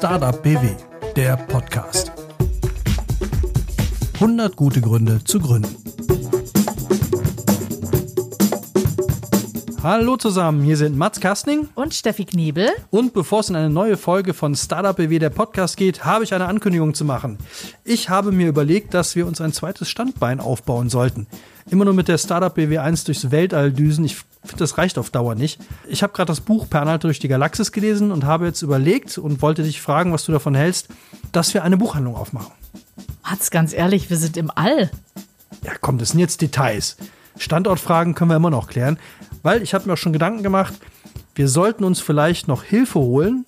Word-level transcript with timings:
Startup 0.00 0.42
BW, 0.42 0.66
der 1.14 1.36
Podcast. 1.36 2.10
100 4.14 4.56
gute 4.56 4.80
Gründe 4.80 5.22
zu 5.22 5.38
gründen. 5.38 5.76
Hallo 9.82 10.16
zusammen, 10.16 10.62
hier 10.62 10.78
sind 10.78 10.96
Mats 10.96 11.20
Kastning 11.20 11.68
und 11.74 11.92
Steffi 11.92 12.24
Knebel. 12.24 12.70
Und 12.88 13.12
bevor 13.12 13.40
es 13.40 13.50
in 13.50 13.56
eine 13.56 13.68
neue 13.68 13.98
Folge 13.98 14.32
von 14.32 14.54
Startup 14.54 14.96
BW 14.96 15.18
der 15.18 15.28
Podcast 15.28 15.76
geht, 15.76 16.02
habe 16.02 16.24
ich 16.24 16.32
eine 16.32 16.46
Ankündigung 16.46 16.94
zu 16.94 17.04
machen. 17.04 17.36
Ich 17.84 18.08
habe 18.08 18.32
mir 18.32 18.48
überlegt, 18.48 18.94
dass 18.94 19.16
wir 19.16 19.26
uns 19.26 19.42
ein 19.42 19.52
zweites 19.52 19.90
Standbein 19.90 20.40
aufbauen 20.40 20.88
sollten. 20.88 21.26
Immer 21.70 21.84
nur 21.84 21.94
mit 21.94 22.08
der 22.08 22.18
Startup 22.18 22.52
BW 22.52 22.78
1 22.78 23.04
durchs 23.04 23.30
Weltall 23.30 23.72
düsen. 23.72 24.04
Ich 24.04 24.16
finde, 24.16 24.56
das 24.58 24.76
reicht 24.76 24.98
auf 24.98 25.10
Dauer 25.10 25.36
nicht. 25.36 25.60
Ich 25.88 26.02
habe 26.02 26.12
gerade 26.12 26.26
das 26.26 26.40
Buch 26.40 26.68
Per 26.68 26.82
Anhalter 26.82 27.06
durch 27.06 27.20
die 27.20 27.28
Galaxis 27.28 27.70
gelesen 27.70 28.10
und 28.10 28.24
habe 28.24 28.46
jetzt 28.46 28.62
überlegt 28.62 29.16
und 29.18 29.40
wollte 29.40 29.62
dich 29.62 29.80
fragen, 29.80 30.12
was 30.12 30.24
du 30.24 30.32
davon 30.32 30.56
hältst, 30.56 30.88
dass 31.30 31.54
wir 31.54 31.62
eine 31.62 31.76
Buchhandlung 31.76 32.16
aufmachen. 32.16 32.52
Mats, 33.22 33.52
ganz 33.52 33.72
ehrlich, 33.72 34.10
wir 34.10 34.16
sind 34.16 34.36
im 34.36 34.50
All. 34.52 34.90
Ja, 35.64 35.72
komm, 35.80 35.98
das 35.98 36.08
sind 36.10 36.18
jetzt 36.18 36.42
Details. 36.42 36.96
Standortfragen 37.38 38.16
können 38.16 38.30
wir 38.30 38.36
immer 38.36 38.50
noch 38.50 38.66
klären, 38.66 38.98
weil 39.44 39.62
ich 39.62 39.72
habe 39.72 39.86
mir 39.86 39.92
auch 39.92 39.98
schon 39.98 40.12
Gedanken 40.12 40.42
gemacht, 40.42 40.74
wir 41.36 41.48
sollten 41.48 41.84
uns 41.84 42.00
vielleicht 42.00 42.48
noch 42.48 42.64
Hilfe 42.64 42.98
holen 42.98 43.44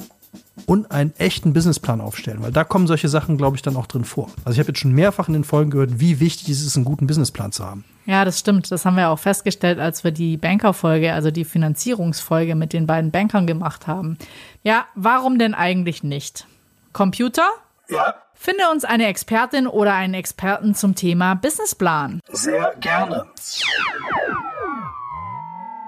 und 0.66 0.90
einen 0.90 1.12
echten 1.18 1.52
Businessplan 1.52 2.00
aufstellen, 2.00 2.42
weil 2.42 2.52
da 2.52 2.64
kommen 2.64 2.86
solche 2.86 3.08
Sachen, 3.08 3.38
glaube 3.38 3.56
ich, 3.56 3.62
dann 3.62 3.76
auch 3.76 3.86
drin 3.86 4.04
vor. 4.04 4.30
Also 4.44 4.52
ich 4.52 4.58
habe 4.58 4.68
jetzt 4.68 4.80
schon 4.80 4.92
mehrfach 4.92 5.28
in 5.28 5.34
den 5.34 5.44
Folgen 5.44 5.70
gehört, 5.70 6.00
wie 6.00 6.20
wichtig 6.20 6.48
es 6.50 6.62
ist, 6.64 6.76
einen 6.76 6.84
guten 6.84 7.06
Businessplan 7.06 7.52
zu 7.52 7.64
haben. 7.64 7.84
Ja, 8.04 8.24
das 8.24 8.38
stimmt. 8.38 8.70
Das 8.70 8.84
haben 8.84 8.96
wir 8.96 9.10
auch 9.10 9.18
festgestellt, 9.18 9.78
als 9.78 10.04
wir 10.04 10.10
die 10.10 10.36
Bankerfolge, 10.36 11.12
also 11.12 11.30
die 11.30 11.44
Finanzierungsfolge 11.44 12.54
mit 12.54 12.72
den 12.72 12.86
beiden 12.86 13.10
Bankern 13.10 13.46
gemacht 13.46 13.86
haben. 13.86 14.18
Ja, 14.62 14.86
warum 14.94 15.38
denn 15.38 15.54
eigentlich 15.54 16.02
nicht? 16.02 16.46
Computer? 16.92 17.48
Ja. 17.88 18.14
Finde 18.34 18.64
uns 18.72 18.84
eine 18.84 19.06
Expertin 19.06 19.68
oder 19.68 19.94
einen 19.94 20.14
Experten 20.14 20.74
zum 20.74 20.96
Thema 20.96 21.34
Businessplan. 21.34 22.20
Sehr 22.30 22.74
gerne. 22.80 23.26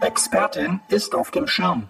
Expertin 0.00 0.80
ist 0.88 1.14
auf 1.14 1.32
dem 1.32 1.48
Schirm. 1.48 1.88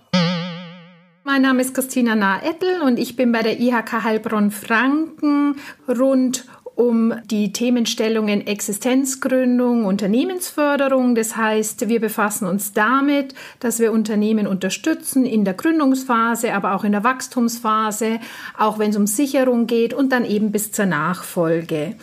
Mein 1.27 1.41
Name 1.41 1.62
ist 1.62 1.72
Christina 1.72 2.14
Nahettel 2.14 2.83
und 2.83 2.98
ich 2.98 3.17
bin 3.17 3.33
bei 3.33 3.41
der 3.41 3.58
IHK 3.58 4.05
Heilbronn 4.05 4.50
Franken 4.50 5.56
rund 5.89 6.44
um 6.75 7.14
die 7.25 7.50
Themenstellungen 7.50 8.47
Existenzgründung, 8.47 9.86
Unternehmensförderung. 9.86 11.14
Das 11.14 11.34
heißt, 11.34 11.89
wir 11.89 11.98
befassen 11.98 12.47
uns 12.47 12.75
damit, 12.75 13.34
dass 13.61 13.78
wir 13.78 13.92
Unternehmen 13.92 14.47
unterstützen 14.47 15.25
in 15.25 15.47
der 15.47 15.55
Gründungsphase, 15.55 16.52
aber 16.52 16.75
auch 16.75 16.84
in 16.84 16.92
der 16.92 17.05
Wachstumsphase, 17.05 18.20
auch 18.58 18.78
wenn 18.78 18.91
es 18.91 18.97
um 18.98 19.06
Sicherung 19.06 19.67
geht 19.67 19.95
und 19.95 20.12
dann 20.12 20.27
eben 20.27 20.52
bis 20.52 20.72
zur 20.72 20.84
Nachfolge. 20.84 21.97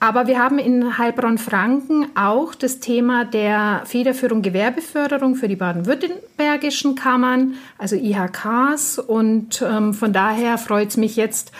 Aber 0.00 0.28
wir 0.28 0.38
haben 0.38 0.58
in 0.58 0.96
Heilbronn-Franken 0.96 2.16
auch 2.16 2.54
das 2.54 2.78
Thema 2.78 3.24
der 3.24 3.82
Federführung 3.84 4.42
Gewerbeförderung 4.42 5.34
für 5.34 5.48
die 5.48 5.56
baden-württembergischen 5.56 6.94
Kammern, 6.94 7.54
also 7.78 7.96
IHKs. 7.96 8.98
Und 9.00 9.60
ähm, 9.60 9.94
von 9.94 10.12
daher 10.12 10.56
freut 10.58 10.90
es 10.90 10.96
mich 10.96 11.16
jetzt, 11.16 11.50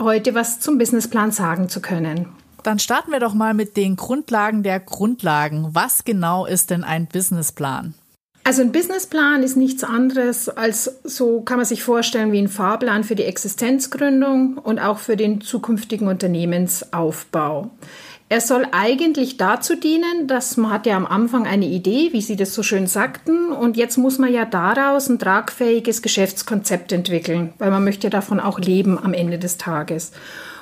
heute 0.00 0.34
was 0.34 0.58
zum 0.58 0.78
Businessplan 0.78 1.30
sagen 1.30 1.68
zu 1.68 1.80
können. 1.80 2.26
Dann 2.62 2.78
starten 2.78 3.12
wir 3.12 3.20
doch 3.20 3.34
mal 3.34 3.54
mit 3.54 3.76
den 3.76 3.96
Grundlagen 3.96 4.62
der 4.62 4.80
Grundlagen. 4.80 5.68
Was 5.72 6.04
genau 6.04 6.46
ist 6.46 6.70
denn 6.70 6.84
ein 6.84 7.06
Businessplan? 7.06 7.94
Also 8.50 8.62
ein 8.62 8.72
Businessplan 8.72 9.44
ist 9.44 9.56
nichts 9.56 9.84
anderes 9.84 10.48
als, 10.48 10.98
so 11.04 11.40
kann 11.42 11.58
man 11.58 11.64
sich 11.64 11.84
vorstellen, 11.84 12.32
wie 12.32 12.40
ein 12.40 12.48
Fahrplan 12.48 13.04
für 13.04 13.14
die 13.14 13.22
Existenzgründung 13.22 14.58
und 14.58 14.80
auch 14.80 14.98
für 14.98 15.16
den 15.16 15.40
zukünftigen 15.40 16.08
Unternehmensaufbau. 16.08 17.70
Er 18.28 18.40
soll 18.40 18.66
eigentlich 18.72 19.36
dazu 19.36 19.76
dienen, 19.76 20.26
dass 20.26 20.56
man 20.56 20.72
hat 20.72 20.86
ja 20.86 20.96
am 20.96 21.06
Anfang 21.06 21.46
eine 21.46 21.66
Idee, 21.66 22.08
wie 22.10 22.22
Sie 22.22 22.34
das 22.34 22.52
so 22.52 22.64
schön 22.64 22.88
sagten, 22.88 23.52
und 23.52 23.76
jetzt 23.76 23.98
muss 23.98 24.18
man 24.18 24.32
ja 24.32 24.44
daraus 24.46 25.08
ein 25.08 25.20
tragfähiges 25.20 26.02
Geschäftskonzept 26.02 26.90
entwickeln, 26.90 27.52
weil 27.58 27.70
man 27.70 27.84
möchte 27.84 28.10
davon 28.10 28.40
auch 28.40 28.58
leben 28.58 28.98
am 28.98 29.14
Ende 29.14 29.38
des 29.38 29.58
Tages. 29.58 30.10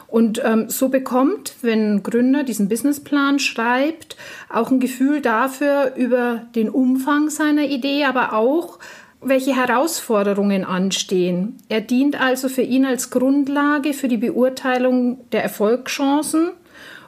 Und 0.09 0.41
ähm, 0.43 0.71
so 0.71 0.89
bekommt, 0.89 1.55
wenn 1.61 1.97
ein 1.97 2.03
Gründer 2.03 2.43
diesen 2.43 2.69
Businessplan 2.69 3.39
schreibt, 3.39 4.17
auch 4.49 4.71
ein 4.71 4.81
Gefühl 4.81 5.21
dafür 5.21 5.95
über 5.97 6.47
den 6.55 6.71
Umfang 6.71 7.29
seiner 7.29 7.65
Idee, 7.65 8.05
aber 8.05 8.33
auch 8.33 8.79
welche 9.21 9.55
Herausforderungen 9.55 10.65
anstehen. 10.65 11.59
Er 11.69 11.83
dient 11.83 12.21
also 12.21 12.49
für 12.49 12.63
ihn 12.63 12.87
als 12.87 13.11
Grundlage 13.11 13.93
für 13.93 14.09
die 14.09 14.17
Beurteilung 14.17 15.29
der 15.33 15.43
Erfolgschancen 15.43 16.51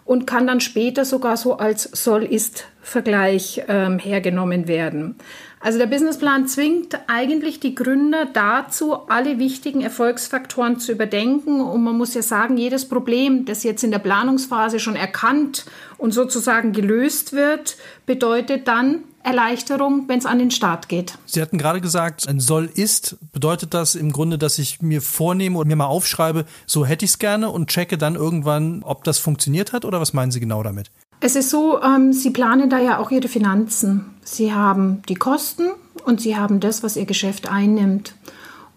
und 0.04 0.26
kann 0.26 0.46
dann 0.46 0.60
später 0.60 1.04
sogar 1.04 1.36
so 1.36 1.56
als 1.56 1.84
Soll-Ist-Vergleich 2.82 3.62
ähm, 3.68 3.98
hergenommen 3.98 4.66
werden. 4.68 5.16
Also 5.62 5.78
der 5.78 5.86
Businessplan 5.86 6.48
zwingt 6.48 6.98
eigentlich 7.06 7.60
die 7.60 7.74
Gründer 7.74 8.26
dazu, 8.32 8.94
alle 9.08 9.38
wichtigen 9.38 9.82
Erfolgsfaktoren 9.82 10.78
zu 10.78 10.92
überdenken. 10.92 11.60
Und 11.60 11.84
man 11.84 11.98
muss 11.98 12.14
ja 12.14 12.22
sagen, 12.22 12.56
jedes 12.56 12.88
Problem, 12.88 13.44
das 13.44 13.62
jetzt 13.62 13.84
in 13.84 13.90
der 13.90 13.98
Planungsphase 13.98 14.80
schon 14.80 14.96
erkannt 14.96 15.66
und 15.98 16.12
sozusagen 16.12 16.72
gelöst 16.72 17.34
wird, 17.34 17.76
bedeutet 18.06 18.68
dann 18.68 19.04
Erleichterung, 19.22 20.04
wenn 20.08 20.18
es 20.18 20.24
an 20.24 20.38
den 20.38 20.50
Start 20.50 20.88
geht. 20.88 21.18
Sie 21.26 21.42
hatten 21.42 21.58
gerade 21.58 21.82
gesagt, 21.82 22.26
ein 22.26 22.40
soll 22.40 22.70
ist. 22.74 23.18
Bedeutet 23.32 23.74
das 23.74 23.94
im 23.94 24.12
Grunde, 24.12 24.38
dass 24.38 24.58
ich 24.58 24.80
mir 24.80 25.02
vornehme 25.02 25.58
und 25.58 25.68
mir 25.68 25.76
mal 25.76 25.84
aufschreibe, 25.84 26.46
so 26.64 26.86
hätte 26.86 27.04
ich 27.04 27.10
es 27.10 27.18
gerne 27.18 27.50
und 27.50 27.68
checke 27.68 27.98
dann 27.98 28.14
irgendwann, 28.14 28.82
ob 28.82 29.04
das 29.04 29.18
funktioniert 29.18 29.74
hat 29.74 29.84
oder 29.84 30.00
was 30.00 30.14
meinen 30.14 30.30
Sie 30.30 30.40
genau 30.40 30.62
damit? 30.62 30.90
Es 31.20 31.36
ist 31.36 31.50
so, 31.50 31.80
ähm, 31.82 32.12
Sie 32.14 32.30
planen 32.30 32.70
da 32.70 32.78
ja 32.78 32.98
auch 32.98 33.10
Ihre 33.10 33.28
Finanzen. 33.28 34.06
Sie 34.24 34.54
haben 34.54 35.02
die 35.08 35.14
Kosten 35.14 35.68
und 36.06 36.20
Sie 36.20 36.36
haben 36.36 36.60
das, 36.60 36.82
was 36.82 36.96
Ihr 36.96 37.04
Geschäft 37.04 37.50
einnimmt. 37.50 38.14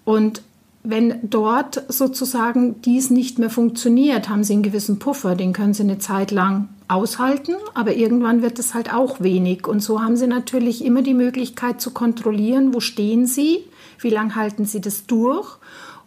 Und 0.03 0.41
wenn 0.83 1.19
dort 1.23 1.83
sozusagen 1.87 2.81
dies 2.81 3.09
nicht 3.09 3.39
mehr 3.39 3.49
funktioniert, 3.49 4.27
haben 4.27 4.43
Sie 4.43 4.53
einen 4.53 4.63
gewissen 4.63 4.99
Puffer, 4.99 5.35
den 5.35 5.53
können 5.53 5.73
Sie 5.73 5.83
eine 5.83 5.99
Zeit 5.99 6.31
lang 6.31 6.67
aushalten, 6.89 7.55
aber 7.73 7.95
irgendwann 7.95 8.41
wird 8.41 8.59
es 8.59 8.73
halt 8.73 8.93
auch 8.93 9.21
wenig. 9.21 9.65
Und 9.65 9.79
so 9.79 10.01
haben 10.01 10.17
Sie 10.17 10.27
natürlich 10.27 10.83
immer 10.83 11.01
die 11.01 11.13
Möglichkeit 11.13 11.79
zu 11.79 11.91
kontrollieren, 11.91 12.73
wo 12.73 12.81
stehen 12.81 13.25
Sie, 13.25 13.63
wie 13.99 14.09
lange 14.09 14.35
halten 14.35 14.65
Sie 14.65 14.81
das 14.81 15.05
durch 15.05 15.57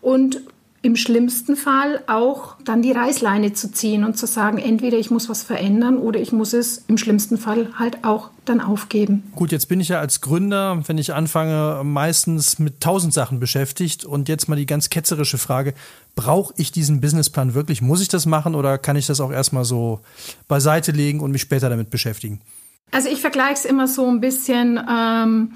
und 0.03 0.43
im 0.87 0.95
schlimmsten 0.95 1.57
Fall 1.57 2.01
auch 2.07 2.55
dann 2.65 2.81
die 2.81 2.93
Reißleine 2.93 3.53
zu 3.53 3.73
ziehen 3.73 4.05
und 4.05 4.17
zu 4.17 4.27
sagen, 4.27 4.59
entweder 4.59 4.97
ich 4.97 5.11
muss 5.11 5.29
was 5.29 5.43
verändern 5.43 5.99
oder 5.99 6.21
ich 6.21 6.31
muss 6.31 6.53
es 6.53 6.85
im 6.87 6.97
schlimmsten 6.97 7.39
Fall 7.39 7.69
halt 7.77 8.05
auch 8.05 8.31
dann 8.45 8.61
aufgeben. 8.61 9.25
Gut, 9.35 9.51
jetzt 9.51 9.69
bin 9.69 9.81
ich 9.81 9.89
ja 9.89 9.99
als 9.99 10.21
Gründer, 10.21 10.81
wenn 10.87 10.97
ich 10.97 11.13
anfange, 11.13 11.83
meistens 11.83 12.61
mit 12.61 12.81
tausend 12.81 13.13
Sachen 13.13 13.41
beschäftigt 13.41 14.05
und 14.05 14.29
jetzt 14.29 14.49
mal 14.49 14.55
die 14.55 14.65
ganz 14.65 14.89
ketzerische 14.89 15.39
Frage, 15.39 15.75
brauche 16.15 16.55
ich 16.57 16.71
diesen 16.71 17.01
Businessplan 17.01 17.55
wirklich? 17.55 17.83
Muss 17.83 18.01
ich 18.01 18.09
das 18.09 18.25
machen 18.25 18.55
oder 18.55 18.79
kann 18.79 18.95
ich 18.95 19.07
das 19.07 19.21
auch 19.21 19.33
erstmal 19.33 19.65
so 19.65 19.99
beiseite 20.47 20.93
legen 20.93 21.19
und 21.19 21.33
mich 21.33 21.43
später 21.43 21.69
damit 21.69 21.91
beschäftigen? 21.91 22.41
Also 22.93 23.09
ich 23.09 23.21
vergleiche 23.21 23.55
es 23.55 23.65
immer 23.65 23.89
so 23.89 24.09
ein 24.09 24.21
bisschen. 24.21 24.81
Ähm, 24.89 25.51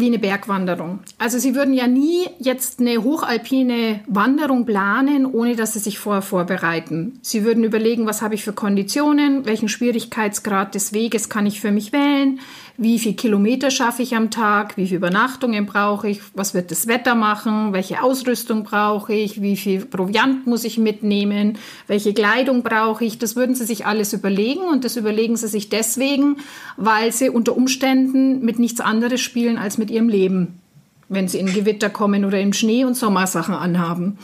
wie 0.00 0.06
eine 0.06 0.18
Bergwanderung. 0.18 1.00
Also 1.18 1.38
Sie 1.38 1.54
würden 1.54 1.74
ja 1.74 1.86
nie 1.86 2.26
jetzt 2.38 2.80
eine 2.80 3.02
hochalpine 3.02 4.00
Wanderung 4.06 4.66
planen, 4.66 5.26
ohne 5.26 5.56
dass 5.56 5.72
Sie 5.72 5.78
sich 5.78 5.98
vorher 5.98 6.22
vorbereiten. 6.22 7.18
Sie 7.22 7.44
würden 7.44 7.64
überlegen, 7.64 8.06
was 8.06 8.22
habe 8.22 8.34
ich 8.34 8.44
für 8.44 8.52
Konditionen, 8.52 9.46
welchen 9.46 9.68
Schwierigkeitsgrad 9.68 10.74
des 10.74 10.92
Weges 10.92 11.28
kann 11.28 11.46
ich 11.46 11.60
für 11.60 11.72
mich 11.72 11.92
wählen, 11.92 12.40
wie 12.78 12.98
viel 12.98 13.14
Kilometer 13.14 13.70
schaffe 13.70 14.02
ich 14.02 14.14
am 14.14 14.30
Tag, 14.30 14.76
wie 14.76 14.86
viele 14.86 14.98
Übernachtungen 14.98 15.66
brauche 15.66 16.08
ich, 16.08 16.20
was 16.34 16.52
wird 16.52 16.70
das 16.70 16.86
Wetter 16.86 17.14
machen, 17.14 17.72
welche 17.72 18.02
Ausrüstung 18.02 18.64
brauche 18.64 19.14
ich, 19.14 19.40
wie 19.40 19.56
viel 19.56 19.84
Proviant 19.84 20.46
muss 20.46 20.64
ich 20.64 20.76
mitnehmen, 20.78 21.58
welche 21.86 22.12
Kleidung 22.12 22.62
brauche 22.62 23.04
ich. 23.04 23.18
Das 23.18 23.34
würden 23.36 23.54
Sie 23.54 23.64
sich 23.64 23.86
alles 23.86 24.12
überlegen 24.12 24.60
und 24.60 24.84
das 24.84 24.96
überlegen 24.96 25.36
Sie 25.36 25.48
sich 25.48 25.68
deswegen, 25.68 26.36
weil 26.76 27.12
Sie 27.12 27.30
unter 27.30 27.56
Umständen 27.56 28.44
mit 28.44 28.58
nichts 28.58 28.80
anderes 28.80 29.20
spielen 29.20 29.56
als 29.56 29.78
mit 29.78 29.90
Ihrem 29.90 30.08
Leben, 30.08 30.60
wenn 31.08 31.28
Sie 31.28 31.38
in 31.38 31.46
Gewitter 31.46 31.88
kommen 31.88 32.24
oder 32.24 32.40
im 32.40 32.52
Schnee 32.52 32.84
und 32.84 32.94
Sommersachen 32.94 33.54
anhaben. 33.54 34.18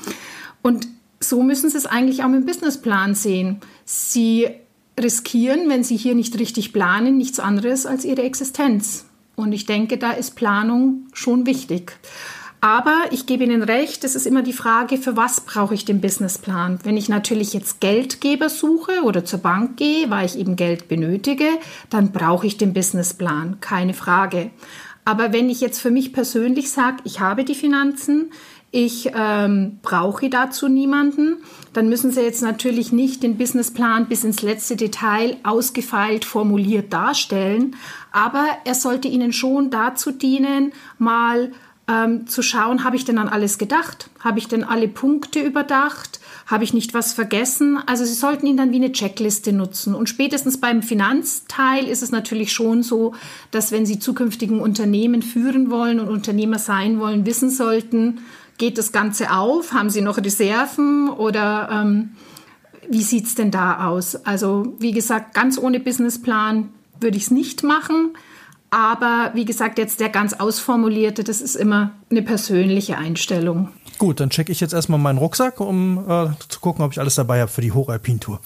Und 0.60 0.88
so 1.20 1.43
müssen 1.43 1.70
Sie 1.70 1.78
es 1.78 1.87
eigentlich 1.87 2.22
auch 2.22 2.31
dem 2.31 2.44
Businessplan 2.44 3.14
sehen. 3.14 3.60
Sie 3.84 4.49
riskieren, 5.00 5.68
wenn 5.68 5.84
sie 5.84 5.96
hier 5.96 6.14
nicht 6.14 6.38
richtig 6.38 6.72
planen, 6.72 7.16
nichts 7.16 7.40
anderes 7.40 7.86
als 7.86 8.04
ihre 8.04 8.22
Existenz. 8.22 9.06
Und 9.36 9.52
ich 9.52 9.66
denke, 9.66 9.98
da 9.98 10.12
ist 10.12 10.36
Planung 10.36 11.06
schon 11.12 11.46
wichtig. 11.46 11.98
Aber 12.64 13.06
ich 13.10 13.26
gebe 13.26 13.42
Ihnen 13.42 13.64
recht, 13.64 14.04
es 14.04 14.14
ist 14.14 14.24
immer 14.24 14.42
die 14.42 14.52
Frage, 14.52 14.96
für 14.96 15.16
was 15.16 15.40
brauche 15.40 15.74
ich 15.74 15.84
den 15.84 16.00
Businessplan? 16.00 16.78
Wenn 16.84 16.96
ich 16.96 17.08
natürlich 17.08 17.52
jetzt 17.54 17.80
Geldgeber 17.80 18.48
suche 18.48 19.02
oder 19.02 19.24
zur 19.24 19.40
Bank 19.40 19.76
gehe, 19.76 20.10
weil 20.10 20.26
ich 20.26 20.38
eben 20.38 20.54
Geld 20.54 20.86
benötige, 20.86 21.48
dann 21.90 22.12
brauche 22.12 22.46
ich 22.46 22.58
den 22.58 22.72
Businessplan, 22.72 23.58
keine 23.60 23.94
Frage. 23.94 24.52
Aber 25.04 25.32
wenn 25.32 25.50
ich 25.50 25.60
jetzt 25.60 25.80
für 25.80 25.90
mich 25.90 26.12
persönlich 26.12 26.70
sage, 26.70 26.98
ich 27.02 27.18
habe 27.18 27.44
die 27.44 27.56
Finanzen, 27.56 28.30
ich 28.74 29.10
ähm, 29.14 29.78
brauche 29.82 30.30
dazu 30.30 30.66
niemanden, 30.66 31.36
dann 31.74 31.90
müssen 31.90 32.10
Sie 32.10 32.22
jetzt 32.22 32.42
natürlich 32.42 32.90
nicht 32.90 33.22
den 33.22 33.36
Businessplan 33.36 34.06
bis 34.06 34.24
ins 34.24 34.40
letzte 34.40 34.76
Detail 34.76 35.36
ausgefeilt 35.44 36.24
formuliert 36.24 36.90
darstellen, 36.90 37.76
aber 38.12 38.46
er 38.64 38.74
sollte 38.74 39.08
Ihnen 39.08 39.34
schon 39.34 39.70
dazu 39.70 40.10
dienen, 40.10 40.72
mal 40.98 41.52
ähm, 41.86 42.26
zu 42.26 42.42
schauen, 42.42 42.84
habe 42.84 42.96
ich 42.96 43.04
denn 43.04 43.19
an 43.19 43.28
alles 43.28 43.58
gedacht? 43.58 44.08
Habe 44.20 44.38
ich 44.38 44.48
denn 44.48 44.64
alle 44.64 44.88
Punkte 44.88 45.40
überdacht? 45.40 46.20
Habe 46.46 46.64
ich 46.64 46.72
nicht 46.72 46.94
was 46.94 47.12
vergessen? 47.12 47.78
Also 47.86 48.04
Sie 48.04 48.14
sollten 48.14 48.46
ihn 48.46 48.56
dann 48.56 48.72
wie 48.72 48.76
eine 48.76 48.92
Checkliste 48.92 49.52
nutzen. 49.52 49.94
Und 49.94 50.08
spätestens 50.08 50.58
beim 50.58 50.82
Finanzteil 50.82 51.86
ist 51.86 52.02
es 52.02 52.10
natürlich 52.10 52.52
schon 52.52 52.82
so, 52.82 53.14
dass 53.50 53.72
wenn 53.72 53.84
Sie 53.84 53.98
zukünftigen 53.98 54.60
Unternehmen 54.60 55.22
führen 55.22 55.70
wollen 55.70 56.00
und 56.00 56.08
Unternehmer 56.08 56.58
sein 56.58 57.00
wollen, 57.00 57.26
wissen 57.26 57.50
sollten, 57.50 58.20
geht 58.58 58.78
das 58.78 58.93
Ganze 58.93 59.32
auf? 59.32 59.72
Haben 59.72 59.90
Sie 59.90 60.00
noch 60.00 60.19
Reserven 60.19 61.08
oder 61.08 61.69
ähm, 61.70 62.10
wie 62.88 63.02
sieht 63.02 63.26
es 63.26 63.34
denn 63.34 63.50
da 63.50 63.87
aus? 63.88 64.16
Also 64.16 64.75
wie 64.78 64.93
gesagt, 64.93 65.34
ganz 65.34 65.58
ohne 65.58 65.81
Businessplan 65.81 66.69
würde 67.00 67.16
ich 67.16 67.25
es 67.25 67.31
nicht 67.31 67.62
machen. 67.62 68.16
Aber 68.70 69.32
wie 69.34 69.44
gesagt, 69.44 69.78
jetzt 69.78 70.00
der 70.00 70.08
ganz 70.08 70.32
ausformulierte, 70.32 71.25
das 71.25 71.43
ist 71.43 71.56
immer 71.56 71.93
eine 72.10 72.22
persönliche 72.22 72.96
Einstellung. 72.96 73.69
Gut, 73.99 74.19
dann 74.19 74.31
checke 74.31 74.50
ich 74.50 74.60
jetzt 74.60 74.72
erstmal 74.72 74.99
meinen 74.99 75.19
Rucksack, 75.19 75.60
um 75.60 75.99
äh, 76.08 76.31
zu 76.49 76.58
gucken, 76.60 76.82
ob 76.82 76.93
ich 76.93 76.99
alles 76.99 77.14
dabei 77.14 77.40
habe 77.43 77.50
für 77.50 77.60
die 77.60 77.72
Hochalpin-Tour. 77.72 78.40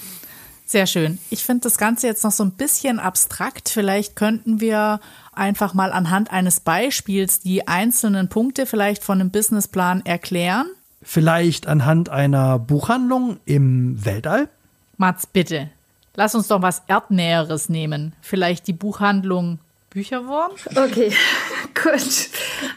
Sehr 0.68 0.86
schön. 0.86 1.20
Ich 1.30 1.44
finde 1.44 1.62
das 1.62 1.78
Ganze 1.78 2.08
jetzt 2.08 2.24
noch 2.24 2.32
so 2.32 2.42
ein 2.42 2.50
bisschen 2.50 2.98
abstrakt. 2.98 3.68
Vielleicht 3.68 4.16
könnten 4.16 4.60
wir 4.60 4.98
einfach 5.36 5.74
mal 5.74 5.92
anhand 5.92 6.32
eines 6.32 6.60
Beispiels 6.60 7.40
die 7.40 7.68
einzelnen 7.68 8.28
Punkte 8.28 8.66
vielleicht 8.66 9.04
von 9.04 9.20
einem 9.20 9.30
Businessplan 9.30 10.04
erklären. 10.04 10.66
Vielleicht 11.02 11.66
anhand 11.66 12.08
einer 12.08 12.58
Buchhandlung 12.58 13.38
im 13.44 14.04
Weltall? 14.04 14.48
Mats, 14.96 15.26
bitte. 15.26 15.70
Lass 16.14 16.34
uns 16.34 16.48
doch 16.48 16.62
was 16.62 16.82
Erdnäheres 16.86 17.68
nehmen. 17.68 18.14
Vielleicht 18.22 18.66
die 18.66 18.72
Buchhandlung 18.72 19.58
Bücherwurm? 19.96 20.50
Okay, 20.74 21.10
gut. 21.74 22.28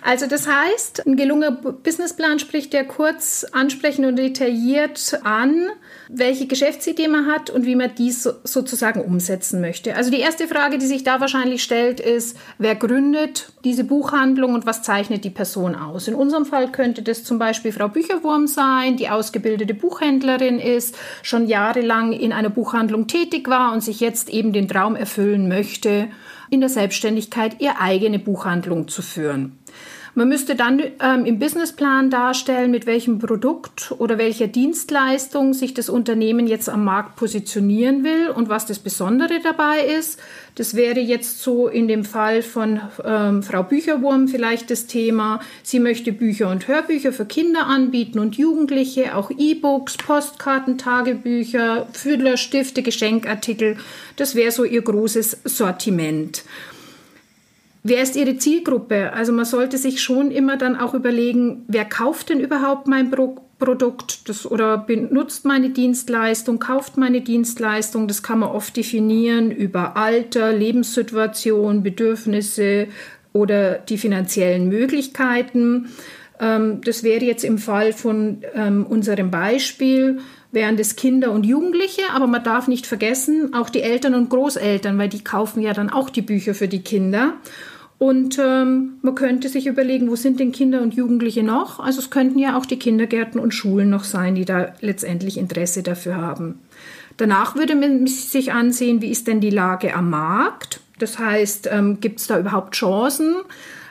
Also 0.02 0.26
das 0.28 0.48
heißt, 0.48 1.06
ein 1.06 1.18
gelungener 1.18 1.52
Businessplan 1.52 2.40
spricht 2.40 2.74
ja 2.74 2.86
kurz, 2.86 3.46
ansprechend 3.52 4.06
und 4.06 4.16
detailliert 4.16 5.20
an, 5.26 5.68
welche 6.12 6.48
Geschäftsidee 6.48 7.08
man 7.08 7.28
hat 7.28 7.52
und 7.52 7.68
wie 7.68 7.76
man 7.76 7.94
dies 7.96 8.24
sozusagen 8.44 9.02
umsetzen 9.02 9.62
möchte. 9.62 9.96
Also 9.96 10.10
die 10.10 10.20
erste 10.20 10.48
Frage, 10.48 10.80
die 10.80 10.88
sich 10.88 11.04
da 11.04 11.22
wahrscheinlich 11.22 11.62
stellt, 11.62 12.00
ist, 12.00 12.36
wer 12.58 12.74
gründet 12.74 13.52
diese 13.64 13.84
Buchhandlung 13.84 14.56
und 14.56 14.66
was 14.66 14.82
zeichnet 14.82 15.24
die 15.24 15.30
Person 15.30 15.76
aus? 15.76 16.08
In 16.08 16.16
unserem 16.16 16.46
Fall 16.46 16.72
könnte 16.72 17.04
das 17.04 17.24
zum 17.24 17.38
Beispiel 17.38 17.72
Frau 17.72 17.90
Bücherwurm 17.90 18.48
sein, 18.48 18.98
die 18.98 19.10
ausgebildete 19.10 19.76
Buchhändlerin 19.76 20.58
ist, 20.58 20.98
schon 21.22 21.48
jahrelang 21.48 22.12
in 22.12 22.34
einer 22.34 22.50
Buchhandlung 22.50 23.06
tätig 23.06 23.48
war 23.48 23.72
und 23.72 23.84
sich 23.84 24.00
jetzt 24.00 24.30
eben 24.30 24.52
den 24.52 24.68
Traum 24.68 24.96
erfüllen 24.96 25.48
möchte, 25.48 26.08
in 26.50 26.62
der 26.62 26.70
Selbstständigkeit 26.70 27.62
ihre 27.62 27.80
eigene 27.80 28.18
Buchhandlung 28.18 28.88
zu 28.88 29.04
führen. 29.04 29.59
Man 30.16 30.28
müsste 30.28 30.56
dann 30.56 30.82
ähm, 31.02 31.26
im 31.26 31.40
Businessplan 31.40 32.10
darstellen, 32.10 32.72
mit 32.72 32.86
welchem 32.86 33.20
Produkt 33.20 33.94
oder 33.98 34.18
welcher 34.18 34.48
Dienstleistung 34.48 35.54
sich 35.54 35.74
das 35.74 35.90
Unternehmen 35.90 36.48
jetzt 36.48 36.70
am 36.70 36.84
Markt 36.84 37.16
positionieren 37.16 38.04
will 38.04 38.30
und 38.30 38.50
was 38.50 38.66
das 38.66 38.80
Besondere 38.80 39.40
dabei 39.44 39.82
ist. 39.82 40.20
Das 40.56 40.76
wäre 40.76 41.00
jetzt 41.00 41.42
so 41.42 41.68
in 41.68 41.88
dem 41.88 42.04
Fall 42.04 42.42
von 42.42 42.82
ähm, 43.06 43.44
Frau 43.44 43.64
Bücherwurm 43.64 44.28
vielleicht 44.28 44.72
das 44.72 44.88
Thema. 44.88 45.40
Sie 45.64 45.80
möchte 45.80 46.12
Bücher 46.12 46.50
und 46.50 46.68
Hörbücher 46.68 47.14
für 47.14 47.26
Kinder 47.26 47.68
anbieten 47.68 48.20
und 48.20 48.36
Jugendliche, 48.36 49.16
auch 49.16 49.32
E-Books, 49.32 49.98
Postkarten, 49.98 50.78
Tagebücher, 50.78 51.88
Füdler, 51.94 52.38
Stifte, 52.38 52.82
Geschenkartikel. 52.82 53.78
Das 54.16 54.36
wäre 54.36 54.52
so 54.52 54.64
ihr 54.64 54.82
großes 54.82 55.42
Sortiment. 55.46 56.44
Wer 57.84 58.02
ist 58.02 58.16
Ihre 58.16 58.38
Zielgruppe? 58.38 59.14
Also 59.14 59.32
man 59.32 59.46
sollte 59.46 59.78
sich 59.78 60.02
schon 60.02 60.32
immer 60.32 60.58
dann 60.58 60.76
auch 60.76 60.94
überlegen, 60.94 61.64
wer 61.68 61.86
kauft 61.86 62.30
denn 62.30 62.40
überhaupt 62.40 62.88
mein 62.88 63.10
Pro 63.10 63.38
Produkt 63.60 64.30
das, 64.30 64.50
oder 64.50 64.78
benutzt 64.78 65.44
meine 65.44 65.72
Dienstleistung, 65.72 66.60
kauft 66.60 66.96
meine 66.96 67.20
Dienstleistung. 67.20 68.08
Das 68.08 68.24
kann 68.24 68.40
man 68.40 68.52
oft 68.52 68.78
definieren 68.78 69.52
über 69.52 69.98
Alter, 69.98 70.54
Lebenssituation, 70.54 71.84
Bedürfnisse 71.84 72.88
oder 73.34 73.74
die 73.74 73.98
finanziellen 73.98 74.70
Möglichkeiten. 74.70 75.90
Ähm, 76.40 76.80
das 76.86 77.04
wäre 77.04 77.26
jetzt 77.26 77.44
im 77.44 77.58
Fall 77.58 77.92
von 77.92 78.44
ähm, 78.56 78.86
unserem 78.86 79.30
Beispiel 79.30 80.20
wären 80.52 80.78
das 80.78 80.96
Kinder 80.96 81.32
und 81.32 81.46
Jugendliche, 81.46 82.02
aber 82.14 82.28
man 82.28 82.44
darf 82.44 82.68
nicht 82.68 82.88
vergessen, 82.88 83.54
auch 83.54 83.70
die 83.70 83.82
Eltern 83.82 84.16
und 84.16 84.30
Großeltern, 84.30 84.98
weil 84.98 85.10
die 85.10 85.24
kaufen 85.24 85.62
ja 85.62 85.74
dann 85.74 85.90
auch 85.90 86.10
die 86.10 86.24
Bücher 86.24 86.56
für 86.56 86.68
die 86.68 86.82
Kinder. 86.82 87.34
Und 88.00 88.40
ähm, 88.40 88.94
man 89.02 89.14
könnte 89.14 89.50
sich 89.50 89.68
überlegen, 89.68 90.10
wo 90.10 90.16
sind 90.16 90.40
denn 90.40 90.54
Kinder 90.54 90.82
und 90.82 90.94
Jugendliche 90.94 91.44
noch? 91.44 91.82
Also 91.82 92.00
es 92.00 92.10
könnten 92.10 92.40
ja 92.40 92.58
auch 92.58 92.66
die 92.66 92.80
Kindergärten 92.80 93.42
und 93.42 93.54
Schulen 93.54 93.90
noch 93.90 94.06
sein, 94.06 94.36
die 94.36 94.46
da 94.46 94.74
letztendlich 94.80 95.38
Interesse 95.38 95.84
dafür 95.84 96.16
haben. 96.16 96.60
Danach 97.18 97.56
würde 97.56 97.76
man 97.76 98.08
sich 98.08 98.54
ansehen, 98.54 99.02
wie 99.02 99.12
ist 99.12 99.28
denn 99.28 99.42
die 99.42 99.50
Lage 99.50 99.94
am 99.94 100.10
Markt? 100.10 100.80
Das 100.98 101.20
heißt, 101.20 101.68
ähm, 101.72 102.00
gibt 102.00 102.22
es 102.22 102.28
da 102.28 102.40
überhaupt 102.40 102.76
Chancen? 102.76 103.36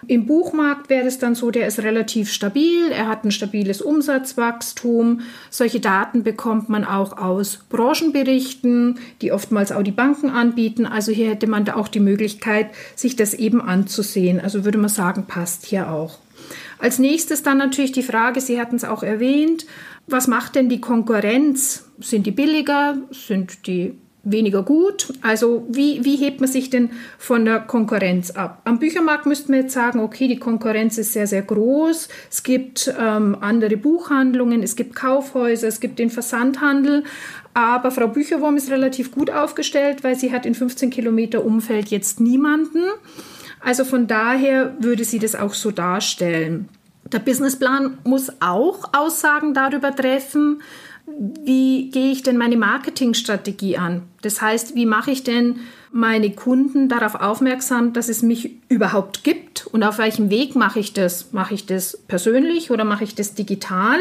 Im 0.06 0.27
Buchmarkt 0.27 0.91
wäre 0.91 1.06
es 1.06 1.19
dann 1.19 1.35
so, 1.35 1.50
der 1.50 1.67
ist 1.67 1.81
relativ 1.81 2.31
stabil, 2.31 2.91
er 2.91 3.09
hat 3.09 3.25
ein 3.25 3.31
stabiles 3.31 3.83
Umsatzwachstum. 3.83 5.23
Solche 5.50 5.81
Daten 5.81 6.23
bekommt 6.23 6.69
man 6.69 6.85
auch 6.85 7.19
aus 7.19 7.61
Branchenberichten, 7.69 8.99
die 9.23 9.33
oftmals 9.33 9.73
auch 9.73 9.83
die 9.83 9.91
Banken 9.91 10.31
anbieten. 10.31 10.87
Also 10.87 11.12
hier 11.12 11.31
hätte 11.31 11.47
man 11.47 11.65
da 11.65 11.75
auch 11.75 11.89
die 11.89 12.00
Möglichkeit, 12.00 12.71
sich 12.95 13.17
das 13.17 13.35
eben 13.35 13.61
anzusehen. 13.61 14.41
Also 14.41 14.65
würde 14.65 14.79
man 14.79 14.91
sagen, 14.91 15.25
passt 15.27 15.67
hier 15.67 15.91
auch. 15.91 16.19
Als 16.79 16.99
nächstes 16.99 17.43
dann 17.43 17.59
natürlich 17.59 17.93
die 17.93 18.03
Frage, 18.03 18.41
Sie 18.41 18.61
hatten 18.61 18.77
es 18.77 18.85
auch 18.85 19.03
erwähnt, 19.03 19.67
was 20.06 20.27
macht 20.27 20.55
denn 20.55 20.69
die 20.69 20.81
Konkurrenz? 20.81 21.85
Sind 21.99 22.27
die 22.27 22.31
billiger? 22.31 22.97
Sind 23.11 23.67
die 23.67 23.99
weniger 24.30 24.62
gut. 24.62 25.12
Also 25.22 25.66
wie, 25.69 26.04
wie 26.04 26.16
hebt 26.16 26.40
man 26.40 26.48
sich 26.48 26.70
denn 26.70 26.90
von 27.19 27.44
der 27.44 27.60
Konkurrenz 27.60 28.30
ab? 28.30 28.62
Am 28.64 28.78
Büchermarkt 28.78 29.26
müsste 29.26 29.50
man 29.50 29.62
jetzt 29.62 29.75
sagen, 29.75 30.00
okay, 30.00 30.28
die 30.28 30.38
Konkurrenz 30.38 30.98
ist 30.98 31.12
sehr, 31.12 31.26
sehr 31.26 31.42
groß. 31.42 32.08
Es 32.30 32.42
gibt 32.42 32.92
ähm, 32.99 33.37
andere 33.40 33.76
Buchhandlungen, 33.76 34.62
es 34.62 34.76
gibt 34.76 34.94
Kaufhäuser, 34.94 35.68
es 35.68 35.80
gibt 35.80 35.99
den 35.99 36.11
Versandhandel. 36.11 37.04
Aber 37.54 37.90
Frau 37.90 38.08
Bücherwurm 38.08 38.56
ist 38.56 38.70
relativ 38.70 39.12
gut 39.12 39.30
aufgestellt, 39.30 40.04
weil 40.04 40.16
sie 40.16 40.32
hat 40.32 40.47
in 40.47 40.54
15 40.54 40.90
Kilometer 40.90 41.44
Umfeld 41.44 41.88
jetzt 41.88 42.20
niemanden. 42.20 42.85
Also 43.61 43.85
von 43.85 44.06
daher 44.06 44.75
würde 44.78 45.04
sie 45.04 45.18
das 45.18 45.35
auch 45.35 45.54
so 45.54 45.70
darstellen. 45.70 46.68
Der 47.12 47.20
Businessplan 47.20 47.99
muss 48.04 48.30
auch 48.40 48.92
Aussagen 48.92 49.54
darüber 49.54 49.97
treffen, 49.97 50.62
wie 51.45 51.91
gehe 51.91 52.12
ich 52.12 52.23
denn 52.23 52.37
meine 52.37 52.57
Marketingstrategie 52.57 53.77
an? 53.77 54.03
Das 54.23 54.41
heißt, 54.41 54.75
wie 54.75 54.87
mache 54.87 55.11
ich 55.11 55.25
denn 55.25 55.61
meine 55.91 56.31
Kunden 56.31 56.88
darauf 56.88 57.15
aufmerksam, 57.15 57.93
dass 57.93 58.09
es 58.09 58.23
mich 58.23 58.50
überhaupt 58.69 59.25
gibt 59.25 59.67
und 59.67 59.83
auf 59.83 59.99
welchem 59.99 60.31
Weg 60.31 60.55
mache 60.55 60.81
ich 60.81 60.93
das? 60.93 61.33
Mache 61.33 61.55
ich 61.55 61.67
das 61.67 61.97
persönlich 62.09 62.71
oder 62.71 62.85
mache 62.85 63.05
ich 63.05 63.15
das 63.15 63.35
digital? 63.35 63.99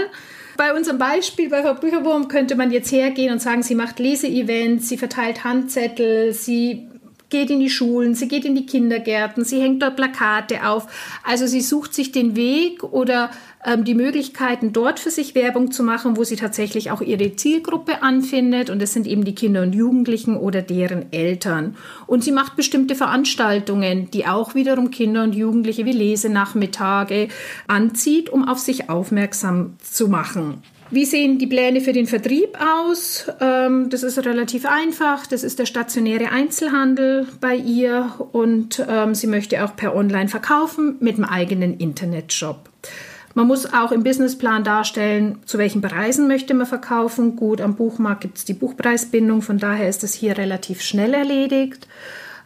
Bei 0.58 0.74
unserem 0.74 0.98
Beispiel 0.98 1.50
bei 1.50 1.62
Frau 1.62 1.76
Bücherwurm 1.76 2.28
könnte 2.28 2.56
man 2.56 2.72
jetzt 2.72 2.92
hergehen 2.92 3.32
und 3.32 3.42
sagen, 3.42 3.62
sie 3.62 3.76
macht 3.76 4.00
Leseevents, 4.00 4.90
sie 4.90 4.98
verteilt 4.98 5.44
Handzettel, 5.44 6.34
sie 6.34 6.87
geht 7.30 7.50
in 7.50 7.60
die 7.60 7.70
Schulen, 7.70 8.16
sie 8.16 8.28
geht 8.28 8.46
in 8.46 8.56
die 8.56 8.66
Kindergärten, 8.66 9.44
sie 9.44 9.62
hängt 9.62 9.82
dort 9.82 9.96
Plakate 9.96 10.68
auf. 10.68 10.88
Also 11.24 11.46
sie 11.46 11.62
sucht 11.62 11.94
sich 11.94 12.12
den 12.12 12.36
Weg 12.36 12.84
oder 12.84 13.30
ähm, 13.66 13.84
die 13.84 13.96
Möglichkeiten, 13.96 14.72
dort 14.72 15.00
für 15.00 15.12
sich 15.12 15.36
Werbung 15.36 15.72
zu 15.72 15.84
machen, 15.84 16.16
wo 16.16 16.24
sie 16.24 16.38
tatsächlich 16.38 16.92
auch 16.92 17.02
ihre 17.02 17.36
Zielgruppe 17.36 18.02
anfindet. 18.02 18.70
Und 18.70 18.82
das 18.82 18.94
sind 18.94 19.08
eben 19.08 19.26
die 19.26 19.36
Kinder 19.36 19.62
und 19.62 19.74
Jugendlichen 19.74 20.38
oder 20.38 20.62
deren 20.62 21.12
Eltern. 21.12 21.76
Und 22.06 22.24
sie 22.24 22.32
macht 22.32 22.56
bestimmte 22.56 22.96
Veranstaltungen, 22.96 24.10
die 24.12 24.26
auch 24.26 24.56
wiederum 24.56 24.92
Kinder 24.92 25.24
und 25.24 25.36
Jugendliche 25.36 25.86
wie 25.86 25.92
Lesenachmittage 25.92 27.28
anzieht, 27.68 28.30
um 28.30 28.48
auf 28.48 28.60
sich 28.60 28.90
aufmerksam 28.90 29.76
zu 29.82 30.08
machen. 30.08 30.64
Wie 30.90 31.06
sehen 31.06 31.38
die 31.38 31.48
Pläne 31.48 31.82
für 31.82 31.92
den 31.92 32.08
Vertrieb 32.08 32.58
aus? 32.62 33.26
Ähm, 33.42 33.90
das 33.90 34.04
ist 34.04 34.18
relativ 34.20 34.66
einfach. 34.66 35.28
Das 35.28 35.44
ist 35.44 35.60
der 35.60 35.66
stationäre 35.66 36.32
Einzelhandel 36.32 37.28
bei 37.42 37.56
ihr 37.56 38.14
und 38.32 38.86
ähm, 38.88 39.14
sie 39.14 39.28
möchte 39.28 39.64
auch 39.66 39.76
per 39.76 39.96
Online 39.96 40.30
verkaufen 40.30 40.96
mit 41.00 41.16
einem 41.16 41.26
eigenen 41.26 41.78
Internetshop. 41.78 42.70
Man 43.34 43.48
muss 43.48 43.72
auch 43.72 43.92
im 43.92 44.04
Businessplan 44.04 44.64
darstellen, 44.64 45.40
zu 45.46 45.58
welchen 45.58 45.82
Preisen 45.82 46.28
möchte 46.28 46.54
man 46.54 46.66
verkaufen. 46.66 47.36
Gut, 47.36 47.62
am 47.62 47.76
Buchmarkt 47.76 48.22
gibt 48.22 48.38
es 48.38 48.46
die 48.46 48.54
Buchpreisbindung, 48.54 49.42
von 49.42 49.60
daher 49.60 49.90
ist 49.90 50.02
das 50.02 50.14
hier 50.14 50.38
relativ 50.38 50.82
schnell 50.82 51.14
erledigt. 51.14 51.88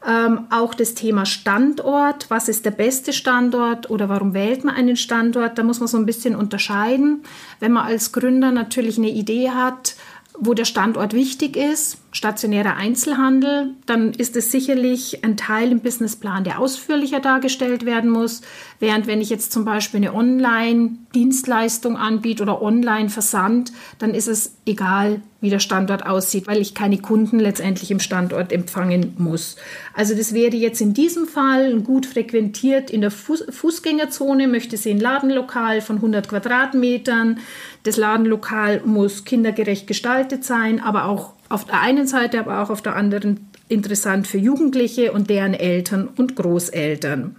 Ähm, 0.08 0.48
auch 0.50 0.74
das 0.74 0.96
Thema 0.96 1.26
Standort. 1.28 2.26
Was 2.30 2.50
ist 2.50 2.66
der 2.66 2.72
beste 2.72 3.14
Standort 3.14 3.90
oder 3.90 4.10
warum 4.10 4.34
wählt 4.34 4.64
man 4.64 4.76
einen 4.76 4.98
Standort? 4.98 5.58
Da 5.58 5.64
muss 5.64 5.80
man 5.80 5.88
so 5.88 5.98
ein 5.98 6.08
bisschen 6.08 6.36
unterscheiden. 6.36 7.24
Wenn 7.60 7.74
man 7.74 7.86
als 7.86 8.12
Gründer 8.12 8.52
natürlich 8.52 8.98
eine 8.98 9.12
Idee 9.12 9.52
hat, 9.52 9.96
wo 10.34 10.56
der 10.56 10.66
Standort 10.66 11.14
wichtig 11.14 11.56
ist, 11.56 12.01
stationärer 12.12 12.76
Einzelhandel, 12.76 13.74
dann 13.86 14.12
ist 14.12 14.36
es 14.36 14.52
sicherlich 14.52 15.24
ein 15.24 15.38
Teil 15.38 15.72
im 15.72 15.80
Businessplan, 15.80 16.44
der 16.44 16.60
ausführlicher 16.60 17.22
dargestellt 17.22 17.86
werden 17.86 18.10
muss. 18.10 18.42
Während 18.80 19.08
wenn 19.08 19.22
ich 19.22 19.30
jetzt 19.30 19.54
zum 19.54 19.64
Beispiel 19.64 20.00
eine 20.00 20.14
Online-Dienstleistung 20.14 21.96
anbiete 21.96 22.44
oder 22.44 22.62
Online-Versand, 22.62 23.72
dann 23.98 24.14
ist 24.14 24.28
es 24.28 24.56
egal, 24.66 25.22
wie 25.40 25.50
der 25.50 25.60
Standort 25.60 26.06
aussieht, 26.06 26.48
weil 26.48 26.62
ich 26.62 26.76
keine 26.76 26.98
Kunden 26.98 27.40
letztendlich 27.40 27.90
im 27.92 28.00
Standort 28.00 28.52
empfangen 28.52 29.14
muss. 29.18 29.56
Also 29.94 30.14
das 30.14 30.34
wäre 30.34 30.56
jetzt 30.56 30.82
in 30.82 30.94
diesem 30.94 31.28
Fall 31.28 31.80
gut 31.80 32.06
frequentiert 32.06 32.92
in 32.92 33.02
der 33.02 33.12
Fuß 33.12 33.46
Fußgängerzone, 33.50 34.50
möchte 34.50 34.76
sie 34.76 34.92
ein 34.92 35.00
Ladenlokal 35.00 35.82
von 35.82 35.96
100 35.96 36.28
Quadratmetern. 36.28 37.40
Das 37.84 37.96
Ladenlokal 37.96 38.82
muss 38.86 39.24
kindergerecht 39.24 39.88
gestaltet 39.88 40.44
sein, 40.44 40.82
aber 40.82 41.06
auch 41.06 41.34
auf 41.52 41.66
der 41.66 41.82
einen 41.82 42.08
Seite, 42.08 42.40
aber 42.40 42.62
auch 42.62 42.70
auf 42.70 42.82
der 42.82 42.96
anderen 42.96 43.50
interessant 43.68 44.28
für 44.28 44.38
Jugendliche 44.38 45.12
und 45.12 45.30
deren 45.30 45.54
Eltern 45.54 46.10
und 46.18 46.36
Großeltern. 46.36 47.36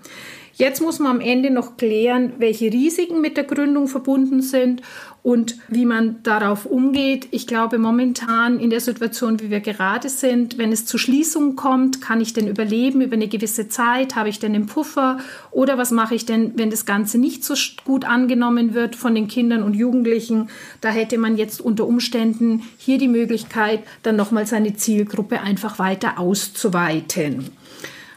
Jetzt 0.54 0.82
muss 0.82 0.98
man 0.98 1.16
am 1.16 1.20
Ende 1.20 1.50
noch 1.50 1.76
klären, 1.76 2.34
welche 2.38 2.72
Risiken 2.72 3.20
mit 3.20 3.36
der 3.36 3.44
Gründung 3.44 3.88
verbunden 3.88 4.42
sind 4.42 4.82
und 5.22 5.56
wie 5.68 5.86
man 5.86 6.22
darauf 6.24 6.66
umgeht. 6.66 7.28
Ich 7.30 7.46
glaube, 7.46 7.78
momentan 7.78 8.58
in 8.58 8.70
der 8.70 8.80
Situation, 8.80 9.40
wie 9.40 9.50
wir 9.50 9.60
gerade 9.60 10.08
sind, 10.08 10.58
wenn 10.58 10.72
es 10.72 10.84
zu 10.84 10.98
Schließungen 10.98 11.54
kommt, 11.54 12.00
kann 12.00 12.20
ich 12.20 12.32
denn 12.32 12.48
überleben 12.48 13.00
über 13.00 13.14
eine 13.14 13.28
gewisse 13.28 13.68
Zeit? 13.68 14.16
Habe 14.16 14.30
ich 14.30 14.40
denn 14.40 14.54
einen 14.54 14.66
Puffer? 14.66 15.18
Oder 15.52 15.78
was 15.78 15.92
mache 15.92 16.16
ich 16.16 16.26
denn, 16.26 16.52
wenn 16.56 16.70
das 16.70 16.86
Ganze 16.86 17.18
nicht 17.18 17.44
so 17.44 17.54
gut 17.84 18.04
angenommen 18.04 18.74
wird 18.74 18.96
von 18.96 19.14
den 19.14 19.28
Kindern 19.28 19.62
und 19.62 19.74
Jugendlichen? 19.74 20.48
Da 20.80 20.88
hätte 20.88 21.18
man 21.18 21.36
jetzt 21.36 21.60
unter 21.60 21.86
Umständen 21.86 22.62
hier 22.76 22.98
die 22.98 23.08
Möglichkeit, 23.08 23.84
dann 24.02 24.16
nochmal 24.16 24.46
seine 24.46 24.74
Zielgruppe 24.74 25.40
einfach 25.40 25.78
weiter 25.78 26.18
auszuweiten. 26.18 27.50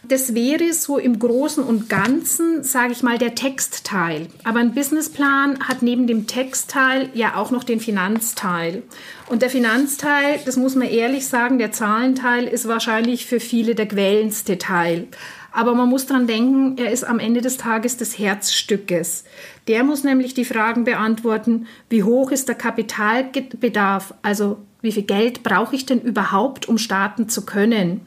Das 0.07 0.35
wäre 0.35 0.71
so 0.73 0.99
im 0.99 1.17
Großen 1.17 1.63
und 1.63 1.89
Ganzen, 1.89 2.63
sage 2.63 2.91
ich 2.91 3.01
mal, 3.01 3.17
der 3.17 3.33
Textteil. 3.33 4.27
Aber 4.43 4.59
ein 4.59 4.75
Businessplan 4.75 5.59
hat 5.67 5.81
neben 5.81 6.05
dem 6.05 6.27
Textteil 6.27 7.09
ja 7.13 7.35
auch 7.35 7.49
noch 7.49 7.63
den 7.63 7.79
Finanzteil. 7.79 8.83
Und 9.27 9.41
der 9.41 9.49
Finanzteil, 9.49 10.39
das 10.45 10.57
muss 10.57 10.75
man 10.75 10.87
ehrlich 10.87 11.27
sagen, 11.27 11.57
der 11.57 11.71
Zahlenteil 11.71 12.45
ist 12.45 12.67
wahrscheinlich 12.67 13.25
für 13.25 13.39
viele 13.39 13.73
der 13.73 13.87
quälendste 13.87 14.59
Teil. 14.59 15.07
Aber 15.51 15.73
man 15.73 15.89
muss 15.89 16.05
daran 16.05 16.27
denken, 16.27 16.77
er 16.77 16.91
ist 16.91 17.05
am 17.05 17.17
Ende 17.17 17.41
des 17.41 17.57
Tages 17.57 17.97
des 17.97 18.19
Herzstückes. 18.19 19.23
Der 19.67 19.83
muss 19.83 20.03
nämlich 20.03 20.33
die 20.33 20.45
Fragen 20.45 20.83
beantworten, 20.83 21.65
wie 21.89 22.03
hoch 22.03 22.31
ist 22.31 22.49
der 22.49 22.55
Kapitalbedarf, 22.55 24.13
also 24.21 24.57
wie 24.81 24.91
viel 24.91 25.03
Geld 25.03 25.41
brauche 25.43 25.75
ich 25.75 25.85
denn 25.85 26.01
überhaupt, 26.01 26.67
um 26.67 26.77
starten 26.77 27.29
zu 27.29 27.45
können? 27.45 28.01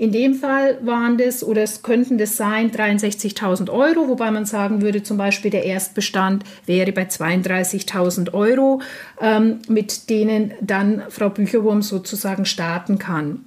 In 0.00 0.12
dem 0.12 0.34
Fall 0.34 0.78
waren 0.80 1.18
das 1.18 1.44
oder 1.44 1.62
es 1.62 1.82
könnten 1.82 2.16
das 2.16 2.38
sein 2.38 2.70
63.000 2.70 3.68
Euro, 3.68 4.08
wobei 4.08 4.30
man 4.30 4.46
sagen 4.46 4.80
würde, 4.80 5.02
zum 5.02 5.18
Beispiel 5.18 5.50
der 5.50 5.66
Erstbestand 5.66 6.42
wäre 6.64 6.90
bei 6.90 7.02
32.000 7.02 8.32
Euro, 8.32 8.80
ähm, 9.20 9.58
mit 9.68 10.08
denen 10.08 10.54
dann 10.62 11.02
Frau 11.10 11.28
Bücherwurm 11.28 11.82
sozusagen 11.82 12.46
starten 12.46 12.98
kann. 12.98 13.44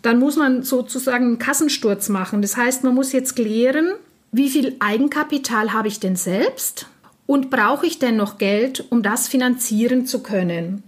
Dann 0.00 0.18
muss 0.18 0.36
man 0.36 0.62
sozusagen 0.62 1.26
einen 1.26 1.38
Kassensturz 1.38 2.08
machen. 2.08 2.40
Das 2.40 2.56
heißt, 2.56 2.84
man 2.84 2.94
muss 2.94 3.12
jetzt 3.12 3.36
klären, 3.36 3.90
wie 4.30 4.48
viel 4.48 4.76
Eigenkapital 4.78 5.74
habe 5.74 5.88
ich 5.88 6.00
denn 6.00 6.16
selbst 6.16 6.86
und 7.26 7.50
brauche 7.50 7.84
ich 7.84 7.98
denn 7.98 8.16
noch 8.16 8.38
Geld, 8.38 8.82
um 8.88 9.02
das 9.02 9.28
finanzieren 9.28 10.06
zu 10.06 10.22
können? 10.22 10.84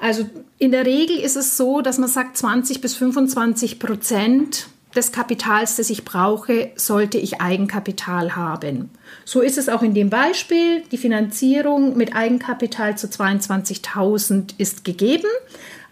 Also 0.00 0.24
in 0.58 0.72
der 0.72 0.86
Regel 0.86 1.18
ist 1.18 1.36
es 1.36 1.56
so, 1.56 1.82
dass 1.82 1.98
man 1.98 2.08
sagt, 2.08 2.36
20 2.36 2.80
bis 2.80 2.96
25 2.96 3.78
Prozent 3.78 4.68
des 4.96 5.12
Kapitals, 5.12 5.76
das 5.76 5.90
ich 5.90 6.04
brauche, 6.04 6.70
sollte 6.74 7.18
ich 7.18 7.40
Eigenkapital 7.40 8.34
haben. 8.34 8.90
So 9.24 9.40
ist 9.40 9.58
es 9.58 9.68
auch 9.68 9.82
in 9.82 9.94
dem 9.94 10.10
Beispiel. 10.10 10.82
Die 10.90 10.96
Finanzierung 10.96 11.96
mit 11.96 12.16
Eigenkapital 12.16 12.98
zu 12.98 13.06
22.000 13.06 14.54
ist 14.58 14.84
gegeben. 14.84 15.28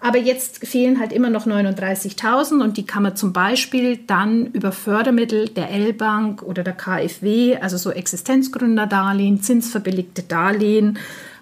Aber 0.01 0.19
jetzt 0.19 0.67
fehlen 0.67 1.01
halt 1.01 1.13
immer 1.13 1.29
noch 1.29 1.47
39.000 1.47 2.63
und 2.63 2.77
die 2.77 2.87
kann 2.87 3.03
man 3.03 3.17
zum 3.17 3.33
Beispiel 3.33 3.99
dann 4.07 4.47
über 4.47 4.73
Fördermittel 4.73 5.49
der 5.49 5.71
L-Bank 5.71 6.43
oder 6.43 6.63
der 6.63 6.75
KfW, 6.75 7.57
also 7.57 7.77
so 7.77 7.91
Existenzgründerdarlehen, 7.91 9.43
zinsverbilligte 9.43 10.23
Darlehen, 10.23 10.99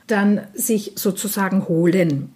dann 0.06 0.40
sich 0.54 0.92
sozusagen 0.96 1.68
holen. 1.68 2.32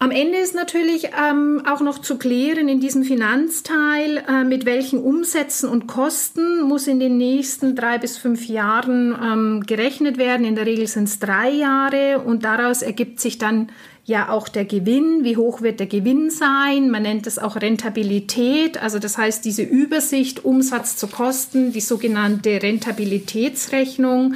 Am 0.00 0.12
Ende 0.12 0.38
ist 0.38 0.54
natürlich 0.54 1.10
ähm, 1.18 1.62
auch 1.66 1.80
noch 1.80 1.98
zu 1.98 2.18
klären 2.18 2.68
in 2.68 2.78
diesem 2.78 3.02
Finanzteil, 3.02 4.22
äh, 4.28 4.44
mit 4.44 4.64
welchen 4.64 5.02
Umsätzen 5.02 5.68
und 5.68 5.88
Kosten 5.88 6.62
muss 6.62 6.86
in 6.86 7.00
den 7.00 7.16
nächsten 7.16 7.74
drei 7.74 7.98
bis 7.98 8.16
fünf 8.16 8.46
Jahren 8.46 9.16
ähm, 9.20 9.64
gerechnet 9.66 10.16
werden. 10.16 10.46
In 10.46 10.54
der 10.54 10.66
Regel 10.66 10.86
sind 10.86 11.08
es 11.08 11.18
drei 11.18 11.50
Jahre 11.50 12.20
und 12.20 12.44
daraus 12.44 12.82
ergibt 12.82 13.18
sich 13.18 13.38
dann 13.38 13.72
ja 14.04 14.28
auch 14.28 14.48
der 14.48 14.66
Gewinn. 14.66 15.24
Wie 15.24 15.36
hoch 15.36 15.62
wird 15.62 15.80
der 15.80 15.88
Gewinn 15.88 16.30
sein? 16.30 16.90
Man 16.90 17.02
nennt 17.02 17.26
es 17.26 17.40
auch 17.40 17.56
Rentabilität. 17.56 18.80
Also 18.80 19.00
das 19.00 19.18
heißt, 19.18 19.44
diese 19.44 19.62
Übersicht 19.62 20.44
Umsatz 20.44 20.96
zu 20.96 21.08
Kosten, 21.08 21.72
die 21.72 21.80
sogenannte 21.80 22.62
Rentabilitätsrechnung 22.62 24.34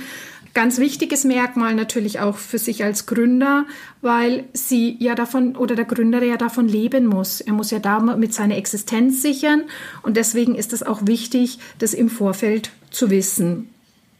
Ganz 0.55 0.79
wichtiges 0.79 1.25
Merkmal 1.25 1.75
natürlich 1.75 2.21
auch 2.21 2.37
für 2.37 2.59
sich 2.59 2.85
als 2.85 3.07
Gründer, 3.07 3.65
weil 4.03 4.45
sie 4.53 4.97
ja 4.99 5.15
davon 5.15 5.57
oder 5.57 5.75
der 5.75 5.87
Gründer 5.87 6.23
ja 6.23 6.37
davon 6.37 6.69
leben 6.69 7.07
muss. 7.07 7.41
Er 7.41 7.55
muss 7.55 7.71
ja 7.71 7.79
damit 7.79 8.35
seine 8.35 8.57
Existenz 8.57 9.23
sichern 9.23 9.65
und 10.03 10.19
deswegen 10.19 10.55
ist 10.55 10.75
es 10.75 10.83
auch 10.83 11.07
wichtig, 11.07 11.59
das 11.79 11.95
im 11.95 12.11
Vorfeld 12.11 12.71
zu 12.91 13.09
wissen. 13.09 13.71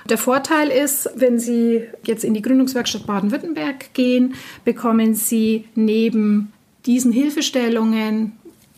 Der 0.10 0.18
Vorteil 0.18 0.70
ist, 0.70 1.08
wenn 1.16 1.38
Sie 1.38 1.84
jetzt 2.04 2.24
in 2.24 2.34
die 2.34 2.42
Gründungswerkstatt 2.42 3.06
Baden-Württemberg 3.06 3.94
gehen, 3.94 4.34
bekommen 4.66 5.14
Sie 5.14 5.66
neben 5.76 6.52
diesen 6.88 7.12
Hilfestellungen 7.12 8.32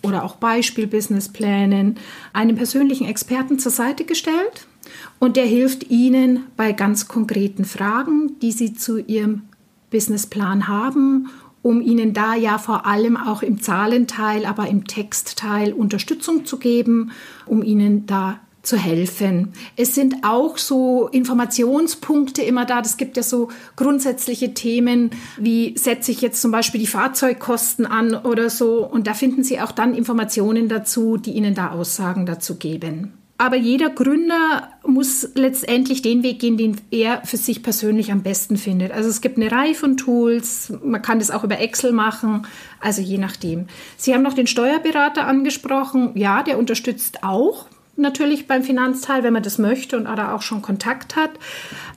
oder 0.03 0.25
auch 0.25 0.35
Beispiel-Businessplänen 0.35 1.97
einen 2.33 2.55
persönlichen 2.57 3.07
Experten 3.07 3.59
zur 3.59 3.71
Seite 3.71 4.03
gestellt 4.03 4.67
und 5.19 5.37
der 5.37 5.45
hilft 5.45 5.89
Ihnen 5.89 6.47
bei 6.57 6.73
ganz 6.73 7.07
konkreten 7.07 7.63
Fragen, 7.63 8.37
die 8.41 8.51
Sie 8.51 8.73
zu 8.73 8.97
Ihrem 8.97 9.43
Businessplan 9.89 10.67
haben, 10.67 11.29
um 11.61 11.81
Ihnen 11.81 12.13
da 12.13 12.35
ja 12.35 12.57
vor 12.57 12.85
allem 12.85 13.15
auch 13.15 13.41
im 13.41 13.61
Zahlenteil, 13.61 14.45
aber 14.45 14.67
im 14.67 14.85
Textteil 14.85 15.71
Unterstützung 15.71 16.45
zu 16.45 16.57
geben, 16.57 17.11
um 17.45 17.63
Ihnen 17.63 18.05
da 18.05 18.39
zu 18.63 18.77
helfen. 18.77 19.53
Es 19.75 19.95
sind 19.95 20.23
auch 20.23 20.57
so 20.57 21.07
Informationspunkte 21.07 22.43
immer 22.43 22.65
da. 22.65 22.81
Es 22.81 22.97
gibt 22.97 23.17
ja 23.17 23.23
so 23.23 23.49
grundsätzliche 23.75 24.53
Themen, 24.53 25.11
wie 25.37 25.77
setze 25.77 26.11
ich 26.11 26.21
jetzt 26.21 26.41
zum 26.41 26.51
Beispiel 26.51 26.79
die 26.79 26.87
Fahrzeugkosten 26.87 27.85
an 27.85 28.13
oder 28.15 28.49
so. 28.49 28.85
Und 28.85 29.07
da 29.07 29.13
finden 29.13 29.43
Sie 29.43 29.59
auch 29.59 29.71
dann 29.71 29.95
Informationen 29.95 30.69
dazu, 30.69 31.17
die 31.17 31.31
Ihnen 31.31 31.55
da 31.55 31.71
Aussagen 31.71 32.25
dazu 32.25 32.55
geben. 32.55 33.13
Aber 33.41 33.55
jeder 33.55 33.89
Gründer 33.89 34.69
muss 34.85 35.27
letztendlich 35.33 36.03
den 36.03 36.21
Weg 36.21 36.37
gehen, 36.37 36.57
den 36.57 36.79
er 36.91 37.25
für 37.25 37.37
sich 37.37 37.63
persönlich 37.63 38.11
am 38.11 38.21
besten 38.21 38.55
findet. 38.55 38.91
Also 38.91 39.09
es 39.09 39.19
gibt 39.19 39.37
eine 39.37 39.51
Reihe 39.51 39.73
von 39.73 39.97
Tools, 39.97 40.71
man 40.83 41.01
kann 41.01 41.17
das 41.17 41.31
auch 41.31 41.43
über 41.43 41.59
Excel 41.59 41.91
machen, 41.91 42.45
also 42.79 43.01
je 43.01 43.17
nachdem. 43.17 43.65
Sie 43.97 44.13
haben 44.13 44.21
noch 44.21 44.35
den 44.35 44.45
Steuerberater 44.45 45.25
angesprochen. 45.25 46.11
Ja, 46.13 46.43
der 46.43 46.59
unterstützt 46.59 47.23
auch 47.23 47.65
natürlich 47.95 48.47
beim 48.47 48.63
Finanzteil, 48.63 49.23
wenn 49.23 49.33
man 49.33 49.43
das 49.43 49.57
möchte 49.57 49.97
und 49.97 50.05
da 50.05 50.33
auch 50.33 50.41
schon 50.41 50.61
Kontakt 50.61 51.15
hat. 51.15 51.31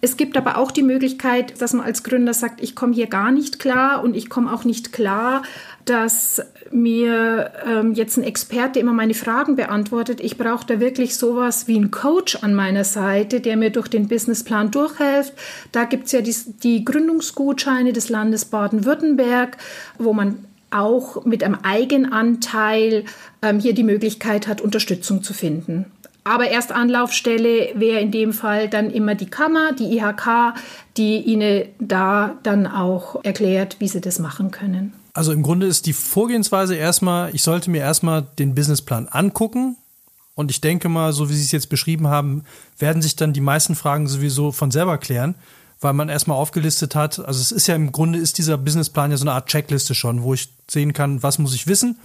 Es 0.01 0.17
gibt 0.17 0.37
aber 0.37 0.59
auch 0.59 0.71
die 0.71 0.83
Möglichkeit, 0.83 1.61
dass 1.61 1.73
man 1.73 1.85
als 1.85 2.03
Gründer 2.03 2.35
sagt, 2.35 2.63
ich 2.63 2.75
komme 2.75 2.95
hier 2.95 3.07
gar 3.07 3.31
nicht 3.31 3.59
klar 3.59 4.03
und 4.03 4.15
ich 4.17 4.29
komme 4.29 4.53
auch 4.53 4.65
nicht 4.65 4.93
klar, 4.93 5.43
dass 5.85 6.43
mir 6.71 7.53
ähm, 7.67 7.93
jetzt 7.93 8.17
ein 8.17 8.25
Experte 8.25 8.79
immer 8.79 8.93
meine 8.93 9.15
Fragen 9.15 9.55
beantwortet. 9.55 10.21
Ich 10.21 10.39
brauche 10.39 10.67
da 10.67 10.81
wirklich 10.81 11.17
sowas 11.17 11.69
wie 11.69 11.77
einen 11.77 11.91
Coach 11.91 12.37
an 12.43 12.55
meiner 12.55 12.85
Seite, 12.85 13.41
der 13.41 13.57
mir 13.57 13.71
durch 13.71 13.89
den 13.89 14.09
Businessplan 14.09 14.71
durchhilft. 14.71 15.35
Da 15.73 15.85
gibt 15.85 16.07
es 16.07 16.13
ja 16.13 16.23
die, 16.23 16.35
die 16.63 16.85
Gründungsgutscheine 16.85 17.93
des 17.93 18.09
Landes 18.09 18.47
Baden-Württemberg, 18.47 19.59
wo 19.99 20.13
man 20.13 20.45
auch 20.75 21.25
mit 21.25 21.43
einem 21.43 21.59
Eigenanteil 21.63 23.05
ähm, 23.43 23.61
hier 23.61 23.75
die 23.75 23.85
Möglichkeit 23.85 24.49
hat, 24.49 24.61
Unterstützung 24.61 25.23
zu 25.23 25.33
finden. 25.33 25.87
Aber 26.25 26.49
erst 26.49 26.73
Anlaufstelle 26.73 27.73
wäre 27.75 28.01
in 28.01 28.11
dem 28.11 28.33
Fall 28.33 28.69
dann 28.69 28.91
immer 28.91 29.15
die 29.15 29.27
Kammer, 29.27 29.73
die 29.73 29.99
IHK, 29.99 30.55
die 30.97 31.19
Ihnen 31.19 31.65
da 31.79 32.39
dann 32.43 32.67
auch 32.67 33.23
erklärt, 33.25 33.77
wie 33.79 33.89
Sie 33.89 34.01
das 34.01 34.19
machen 34.19 34.51
können. 34.51 34.95
Also 35.13 35.33
im 35.33 35.43
Grunde 35.43 35.67
ist 35.67 35.87
die 35.87 35.93
Vorgehensweise 35.93 36.75
erstmal, 36.75 37.35
ich 37.35 37.43
sollte 37.43 37.71
mir 37.71 37.83
erstmal 37.83 38.27
den 38.39 38.55
Businessplan 38.55 39.07
angucken. 39.09 39.77
Und 40.35 40.51
ich 40.51 40.61
denke 40.61 40.89
mal, 40.89 41.13
so 41.13 41.29
wie 41.29 41.35
Sie 41.35 41.45
es 41.45 41.53
jetzt 41.53 41.69
beschrieben 41.69 42.09
haben, 42.09 42.45
werden 42.79 43.03
sich 43.03 43.15
dann 43.15 43.33
die 43.33 43.41
meisten 43.41 43.77
Fragen 43.77 44.09
sowieso 44.09 44.51
von 44.51 44.73
selber 44.73 44.99
klären 44.99 45.37
weil 45.85 45.93
man 45.93 46.09
erstmal 46.09 46.39
aufgelistet 46.39 46.95
hat, 46.95 47.19
also 47.19 47.41
es 47.41 47.53
ist 47.53 47.67
ja 47.67 47.77
im 47.77 47.93
Grunde 47.93 48.19
ist 48.19 48.39
dieser 48.39 48.59
Businessplan 48.59 49.11
ja 49.11 49.17
so 49.19 49.25
eine 49.25 49.33
Art 49.33 49.49
Checkliste 49.49 49.95
schon, 49.95 50.23
wo 50.23 50.35
ich 50.35 50.49
sehen 50.69 50.95
kann, 50.95 51.23
was 51.23 51.39
muss 51.39 51.55
ich 51.55 51.67
wissen. 51.67 51.99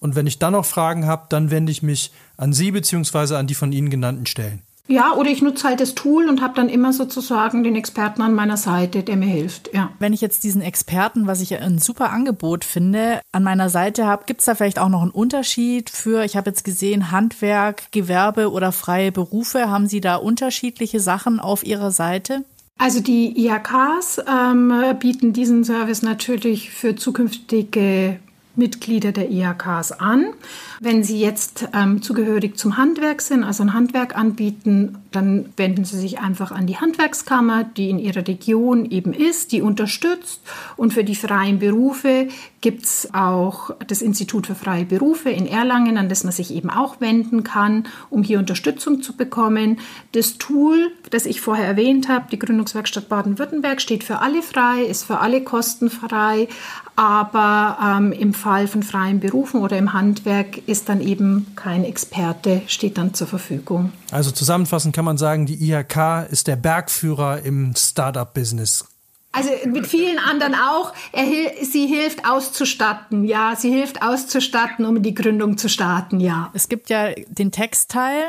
Und 0.00 0.16
wenn 0.16 0.26
ich 0.26 0.38
dann 0.38 0.52
noch 0.52 0.64
Fragen 0.64 1.06
habe, 1.06 1.26
dann 1.28 1.50
wende 1.50 1.70
ich 1.70 1.82
mich 1.82 2.10
an 2.36 2.52
Sie 2.52 2.72
beziehungsweise 2.72 3.38
an 3.38 3.46
die 3.46 3.54
von 3.54 3.72
Ihnen 3.72 3.88
genannten 3.88 4.26
Stellen. 4.26 4.62
Ja, 4.90 5.14
oder 5.14 5.30
ich 5.30 5.40
nutze 5.40 5.68
halt 5.68 5.78
das 5.78 5.94
Tool 5.94 6.28
und 6.28 6.42
habe 6.42 6.54
dann 6.56 6.68
immer 6.68 6.92
sozusagen 6.92 7.62
den 7.62 7.76
Experten 7.76 8.22
an 8.22 8.34
meiner 8.34 8.56
Seite, 8.56 9.04
der 9.04 9.16
mir 9.16 9.28
hilft. 9.28 9.72
Ja. 9.72 9.92
Wenn 10.00 10.12
ich 10.12 10.20
jetzt 10.20 10.42
diesen 10.42 10.62
Experten, 10.62 11.28
was 11.28 11.40
ich 11.40 11.56
ein 11.56 11.78
super 11.78 12.10
Angebot 12.10 12.64
finde, 12.64 13.20
an 13.30 13.44
meiner 13.44 13.68
Seite 13.68 14.06
habe, 14.08 14.24
gibt 14.26 14.40
es 14.40 14.46
da 14.46 14.56
vielleicht 14.56 14.80
auch 14.80 14.88
noch 14.88 15.02
einen 15.02 15.12
Unterschied 15.12 15.90
für, 15.90 16.24
ich 16.24 16.36
habe 16.36 16.50
jetzt 16.50 16.64
gesehen, 16.64 17.12
Handwerk, 17.12 17.92
Gewerbe 17.92 18.50
oder 18.50 18.72
freie 18.72 19.12
Berufe. 19.12 19.70
Haben 19.70 19.86
Sie 19.86 20.00
da 20.00 20.16
unterschiedliche 20.16 20.98
Sachen 20.98 21.38
auf 21.38 21.64
Ihrer 21.64 21.92
Seite? 21.92 22.44
Also 22.80 23.00
die 23.00 23.38
IHKs 23.38 24.22
ähm, 24.26 24.72
bieten 24.98 25.34
diesen 25.34 25.64
Service 25.64 26.00
natürlich 26.00 26.70
für 26.70 26.96
zukünftige 26.96 28.18
Mitglieder 28.56 29.12
der 29.12 29.30
IHKs 29.30 29.92
an. 29.92 30.32
Wenn 30.82 31.04
Sie 31.04 31.20
jetzt 31.20 31.68
ähm, 31.74 32.00
zugehörig 32.00 32.56
zum 32.56 32.78
Handwerk 32.78 33.20
sind, 33.20 33.44
also 33.44 33.62
ein 33.62 33.74
Handwerk 33.74 34.16
anbieten, 34.16 34.96
dann 35.12 35.52
wenden 35.58 35.84
Sie 35.84 35.98
sich 35.98 36.20
einfach 36.20 36.52
an 36.52 36.66
die 36.66 36.78
Handwerkskammer, 36.78 37.64
die 37.64 37.90
in 37.90 37.98
Ihrer 37.98 38.26
Region 38.26 38.90
eben 38.90 39.12
ist, 39.12 39.52
die 39.52 39.60
unterstützt. 39.60 40.40
Und 40.78 40.94
für 40.94 41.04
die 41.04 41.16
freien 41.16 41.58
Berufe 41.58 42.28
gibt 42.62 42.84
es 42.84 43.10
auch 43.12 43.72
das 43.88 44.00
Institut 44.00 44.46
für 44.46 44.54
freie 44.54 44.86
Berufe 44.86 45.28
in 45.28 45.46
Erlangen, 45.46 45.98
an 45.98 46.08
das 46.08 46.24
man 46.24 46.32
sich 46.32 46.50
eben 46.54 46.70
auch 46.70 46.98
wenden 47.00 47.44
kann, 47.44 47.84
um 48.08 48.22
hier 48.22 48.38
Unterstützung 48.38 49.02
zu 49.02 49.14
bekommen. 49.14 49.80
Das 50.12 50.38
Tool, 50.38 50.92
das 51.10 51.26
ich 51.26 51.42
vorher 51.42 51.66
erwähnt 51.66 52.08
habe, 52.08 52.26
die 52.32 52.38
Gründungswerkstatt 52.38 53.08
Baden-Württemberg, 53.10 53.82
steht 53.82 54.02
für 54.02 54.20
alle 54.20 54.40
frei, 54.40 54.82
ist 54.84 55.04
für 55.04 55.18
alle 55.18 55.42
kostenfrei. 55.42 56.48
Aber 56.96 57.78
ähm, 57.82 58.12
im 58.12 58.34
Fall 58.34 58.66
von 58.66 58.82
freien 58.82 59.20
Berufen 59.20 59.60
oder 59.60 59.78
im 59.78 59.94
Handwerk 59.94 60.68
ist 60.70 60.88
dann 60.88 61.00
eben 61.00 61.46
kein 61.56 61.84
Experte, 61.84 62.62
steht 62.66 62.96
dann 62.96 63.12
zur 63.14 63.26
Verfügung. 63.26 63.92
Also 64.10 64.30
zusammenfassend 64.30 64.94
kann 64.94 65.04
man 65.04 65.18
sagen, 65.18 65.46
die 65.46 65.70
IHK 65.70 66.28
ist 66.30 66.46
der 66.46 66.56
Bergführer 66.56 67.42
im 67.42 67.74
Startup-Business. 67.76 68.86
Also 69.32 69.50
mit 69.66 69.86
vielen 69.86 70.18
anderen 70.18 70.54
auch. 70.54 70.92
Er, 71.12 71.24
sie 71.62 71.86
hilft 71.86 72.28
auszustatten, 72.28 73.24
ja, 73.24 73.54
sie 73.56 73.70
hilft 73.70 74.02
auszustatten, 74.02 74.84
um 74.84 75.02
die 75.02 75.14
Gründung 75.14 75.56
zu 75.56 75.68
starten, 75.68 76.18
ja. 76.18 76.50
Es 76.52 76.68
gibt 76.68 76.90
ja 76.90 77.10
den 77.28 77.52
Textteil, 77.52 78.24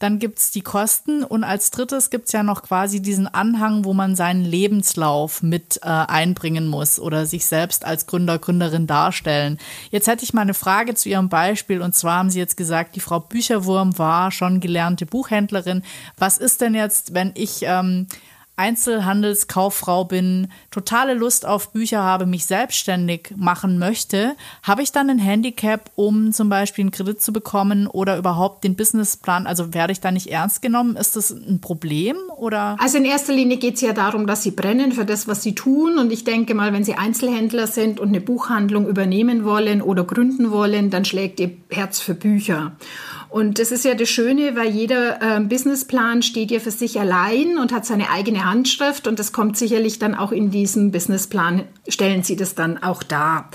dann 0.00 0.18
gibt's 0.18 0.50
die 0.50 0.62
Kosten 0.62 1.22
und 1.22 1.44
als 1.44 1.70
drittes 1.70 2.08
gibt's 2.08 2.32
ja 2.32 2.42
noch 2.42 2.62
quasi 2.62 3.00
diesen 3.00 3.28
Anhang, 3.28 3.84
wo 3.84 3.92
man 3.92 4.16
seinen 4.16 4.44
Lebenslauf 4.44 5.42
mit 5.42 5.78
äh, 5.82 5.88
einbringen 5.88 6.66
muss 6.66 6.98
oder 6.98 7.26
sich 7.26 7.44
selbst 7.44 7.84
als 7.84 8.06
Gründer, 8.06 8.38
Gründerin 8.38 8.86
darstellen. 8.86 9.58
Jetzt 9.90 10.08
hätte 10.08 10.24
ich 10.24 10.32
mal 10.32 10.40
eine 10.40 10.54
Frage 10.54 10.94
zu 10.94 11.10
Ihrem 11.10 11.28
Beispiel 11.28 11.82
und 11.82 11.94
zwar 11.94 12.16
haben 12.16 12.30
Sie 12.30 12.38
jetzt 12.38 12.56
gesagt, 12.56 12.96
die 12.96 13.00
Frau 13.00 13.20
Bücherwurm 13.20 13.98
war 13.98 14.32
schon 14.32 14.60
gelernte 14.60 15.04
Buchhändlerin. 15.04 15.82
Was 16.16 16.38
ist 16.38 16.62
denn 16.62 16.74
jetzt, 16.74 17.12
wenn 17.12 17.32
ich 17.34 17.60
ähm, 17.64 18.06
Einzelhandelskauffrau 18.60 20.04
bin, 20.04 20.48
totale 20.70 21.14
Lust 21.14 21.46
auf 21.46 21.72
Bücher 21.72 22.02
habe, 22.02 22.26
mich 22.26 22.44
selbstständig 22.44 23.32
machen 23.34 23.78
möchte, 23.78 24.36
habe 24.62 24.82
ich 24.82 24.92
dann 24.92 25.08
ein 25.08 25.18
Handicap, 25.18 25.90
um 25.94 26.32
zum 26.32 26.50
Beispiel 26.50 26.82
einen 26.82 26.90
Kredit 26.90 27.22
zu 27.22 27.32
bekommen 27.32 27.86
oder 27.86 28.18
überhaupt 28.18 28.62
den 28.64 28.76
Businessplan? 28.76 29.46
Also 29.46 29.72
werde 29.72 29.94
ich 29.94 30.00
da 30.00 30.10
nicht 30.10 30.26
ernst 30.26 30.60
genommen? 30.60 30.96
Ist 30.96 31.16
das 31.16 31.30
ein 31.30 31.62
Problem 31.62 32.16
oder? 32.36 32.76
Also 32.78 32.98
in 32.98 33.06
erster 33.06 33.32
Linie 33.32 33.56
geht 33.56 33.76
es 33.76 33.80
ja 33.80 33.94
darum, 33.94 34.26
dass 34.26 34.42
Sie 34.42 34.50
brennen 34.50 34.92
für 34.92 35.06
das, 35.06 35.26
was 35.26 35.42
Sie 35.42 35.54
tun. 35.54 35.98
Und 35.98 36.12
ich 36.12 36.24
denke 36.24 36.54
mal, 36.54 36.74
wenn 36.74 36.84
Sie 36.84 36.96
Einzelhändler 36.96 37.66
sind 37.66 37.98
und 37.98 38.08
eine 38.08 38.20
Buchhandlung 38.20 38.86
übernehmen 38.86 39.44
wollen 39.44 39.80
oder 39.80 40.04
gründen 40.04 40.50
wollen, 40.50 40.90
dann 40.90 41.06
schlägt 41.06 41.40
Ihr 41.40 41.52
Herz 41.70 41.98
für 41.98 42.14
Bücher. 42.14 42.72
Und 43.30 43.60
das 43.60 43.70
ist 43.70 43.84
ja 43.84 43.94
das 43.94 44.08
Schöne, 44.08 44.56
weil 44.56 44.70
jeder 44.70 45.22
äh, 45.22 45.40
Businessplan 45.40 46.22
steht 46.22 46.50
ja 46.50 46.58
für 46.58 46.72
sich 46.72 46.98
allein 46.98 47.58
und 47.58 47.72
hat 47.72 47.86
seine 47.86 48.10
eigene 48.10 48.44
Handschrift 48.44 49.06
und 49.06 49.20
das 49.20 49.32
kommt 49.32 49.56
sicherlich 49.56 50.00
dann 50.00 50.16
auch 50.16 50.32
in 50.32 50.50
diesem 50.50 50.90
Businessplan, 50.90 51.62
stellen 51.86 52.24
Sie 52.24 52.34
das 52.34 52.56
dann 52.56 52.82
auch 52.82 53.04
dar. 53.04 53.48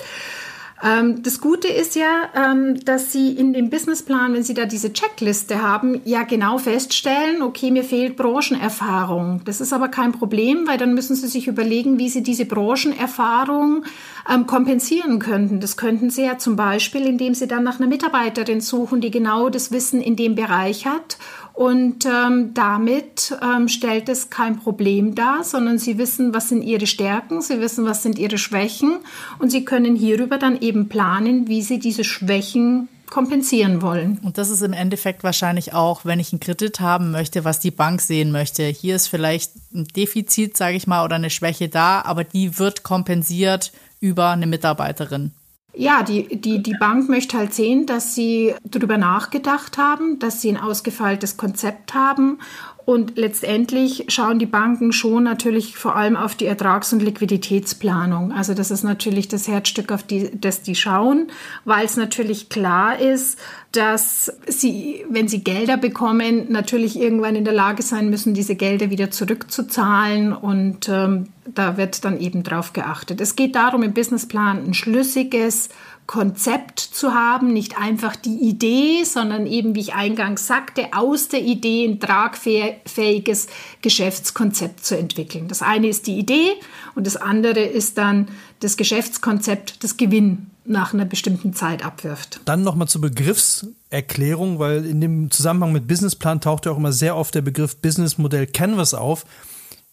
Ähm, 0.84 1.24
das 1.24 1.40
Gute 1.40 1.70
ist 1.70 1.96
ja, 1.96 2.30
ähm, 2.36 2.84
dass 2.84 3.12
Sie 3.12 3.32
in 3.32 3.54
dem 3.54 3.70
Businessplan, 3.70 4.34
wenn 4.34 4.44
Sie 4.44 4.54
da 4.54 4.66
diese 4.66 4.92
Checkliste 4.92 5.62
haben, 5.62 6.02
ja 6.04 6.24
genau 6.24 6.58
feststellen, 6.58 7.42
okay, 7.42 7.72
mir 7.72 7.84
fehlt 7.84 8.18
Branchenerfahrung. 8.18 9.42
Das 9.46 9.62
ist 9.62 9.72
aber 9.72 9.88
kein 9.88 10.12
Problem, 10.12 10.68
weil 10.68 10.78
dann 10.78 10.94
müssen 10.94 11.16
Sie 11.16 11.28
sich 11.28 11.48
überlegen, 11.48 11.98
wie 11.98 12.10
Sie 12.10 12.24
diese 12.24 12.46
Branchenerfahrung 12.46 13.86
ähm, 14.30 14.48
kompensieren 14.48 15.20
könnten. 15.20 15.62
Das 15.62 15.78
könnten 15.78 16.10
Sie 16.10 16.24
ja 16.24 16.38
zum 16.38 16.58
Beispiel, 16.58 17.06
indem 17.06 17.36
Sie 17.36 17.48
dann 17.48 17.64
nach 17.64 17.80
einer 17.80 17.88
Mitarbeiterin 17.88 18.60
suchen, 18.60 19.00
die 19.00 19.12
genau 19.12 19.50
das 19.50 19.72
Wissen 19.72 20.02
in 20.02 20.18
dem 20.18 20.36
Bereich 20.36 20.86
hat 20.86 21.18
und 21.56 22.06
ähm, 22.06 22.54
damit 22.54 23.34
ähm, 23.42 23.70
stellt 23.70 24.10
es 24.10 24.30
kein 24.30 24.60
Problem 24.60 25.16
dar, 25.16 25.44
sondern 25.44 25.80
sie 25.80 25.98
wissen, 25.98 26.34
was 26.34 26.50
sind 26.50 26.62
ihre 26.62 26.86
Stärken, 26.86 27.42
sie 27.42 27.62
wissen, 27.62 27.86
was 27.86 28.04
sind 28.04 28.20
ihre 28.20 28.38
Schwächen 28.38 28.98
und 29.40 29.52
sie 29.52 29.64
können 29.64 29.96
hierüber 29.96 30.38
dann 30.38 30.60
eben 30.60 30.90
planen, 30.90 31.48
wie 31.48 31.62
sie 31.62 31.80
diese 31.80 32.04
Schwächen 32.04 32.90
kompensieren 33.10 33.82
wollen. 33.82 34.20
Und 34.22 34.38
das 34.38 34.50
ist 34.50 34.64
im 34.64 34.74
Endeffekt 34.74 35.24
wahrscheinlich 35.24 35.74
auch, 35.74 36.04
wenn 36.04 36.20
ich 36.20 36.34
einen 36.34 36.42
Kredit 36.42 36.82
haben 36.82 37.12
möchte, 37.12 37.46
was 37.46 37.62
die 37.62 37.72
Bank 37.72 38.02
sehen 38.02 38.32
möchte. 38.32 38.64
Hier 38.64 38.98
ist 38.98 39.08
vielleicht 39.08 39.54
ein 39.74 39.86
Defizit, 39.96 40.58
sage 40.58 40.76
ich 40.76 40.88
mal, 40.88 41.06
oder 41.06 41.16
eine 41.16 41.30
Schwäche 41.30 41.70
da, 41.70 42.02
aber 42.02 42.26
die 42.26 42.60
wird 42.60 42.84
kompensiert 42.84 43.72
über 44.02 44.32
eine 44.32 44.48
Mitarbeiterin. 44.48 45.32
Ja, 45.78 46.04
die, 46.04 46.40
die, 46.40 46.64
die 46.64 46.76
Bank 46.80 47.10
möchte 47.10 47.38
halt 47.38 47.54
sehen, 47.54 47.86
dass 47.86 48.16
sie 48.16 48.56
darüber 48.64 48.98
nachgedacht 48.98 49.78
haben, 49.78 50.20
dass 50.20 50.42
sie 50.42 50.50
ein 50.50 50.58
ausgefeiltes 50.58 51.36
Konzept 51.36 51.94
haben 51.94 52.40
Und 52.86 53.18
letztendlich 53.18 54.06
schauen 54.10 54.38
die 54.38 54.46
Banken 54.46 54.92
schon 54.92 55.24
natürlich 55.24 55.76
vor 55.76 55.96
allem 55.96 56.16
auf 56.16 56.36
die 56.36 56.46
Ertrags- 56.46 56.94
und 56.94 57.02
Liquiditätsplanung. 57.02 58.32
Also 58.32 58.54
das 58.54 58.70
ist 58.70 58.84
natürlich 58.84 59.28
das 59.28 59.48
Herzstück, 59.48 59.92
auf 59.92 60.04
die, 60.04 60.30
das 60.40 60.62
die 60.62 60.76
schauen, 60.76 61.28
weil 61.66 61.86
es 61.86 61.98
natürlich 61.98 62.48
klar 62.48 63.00
ist, 63.00 63.40
dass 63.72 64.32
sie, 64.48 65.04
wenn 65.10 65.28
sie 65.28 65.44
Gelder 65.44 65.78
bekommen, 65.78 66.46
natürlich 66.50 67.00
irgendwann 67.00 67.36
in 67.36 67.44
der 67.44 67.56
Lage 67.56 67.82
sein 67.82 68.12
müssen, 68.12 68.36
diese 68.36 68.56
Gelder 68.56 68.92
wieder 68.92 69.10
zurückzuzahlen. 69.10 70.32
Und 70.32 70.88
ähm, 70.88 71.30
da 71.46 71.78
wird 71.78 72.06
dann 72.06 72.20
eben 72.20 72.44
drauf 72.44 72.74
geachtet. 72.74 73.20
Es 73.20 73.36
geht 73.36 73.56
darum, 73.56 73.82
im 73.82 73.94
Businessplan 73.94 74.64
ein 74.64 74.76
schlüssiges 74.76 75.70
Konzept 76.08 76.80
zu 76.80 77.14
haben, 77.14 77.52
nicht 77.52 77.80
einfach 77.80 78.16
die 78.16 78.38
Idee, 78.38 79.04
sondern 79.04 79.48
eben, 79.48 79.74
wie 79.74 79.80
ich 79.80 79.94
eingangs 79.96 80.46
sagte, 80.46 80.90
aus 80.94 81.30
der 81.30 81.42
Idee 81.42 81.86
ein 81.86 82.00
tragfähiges 82.00 83.48
Geschäftskonzept 83.82 84.86
zu 84.86 84.98
entwickeln. 84.98 85.48
Das 85.48 85.62
eine 85.62 85.88
ist 85.88 86.06
die 86.06 86.18
Idee 86.18 86.52
und 86.94 87.08
das 87.08 87.18
andere 87.18 87.62
ist 87.62 87.98
dann 87.98 88.28
das 88.60 88.78
Geschäftskonzept, 88.78 89.84
das 89.84 89.98
Gewinn 89.98 90.52
nach 90.66 90.94
einer 90.94 91.06
bestimmten 91.06 91.54
Zeit 91.54 91.84
abwirft. 91.84 92.40
Dann 92.46 92.64
nochmal 92.64 92.88
zur 92.88 93.02
Begriffserklärung, 93.02 94.60
weil 94.60 94.86
in 94.86 95.02
dem 95.02 95.32
Zusammenhang 95.32 95.72
mit 95.72 95.88
Businessplan 95.88 96.42
taucht 96.42 96.66
ja 96.66 96.72
auch 96.72 96.78
immer 96.78 96.92
sehr 96.92 97.16
oft 97.16 97.34
der 97.36 97.42
Begriff 97.42 97.78
Businessmodell 97.78 98.48
Canvas 98.48 98.94
auf. 98.94 99.26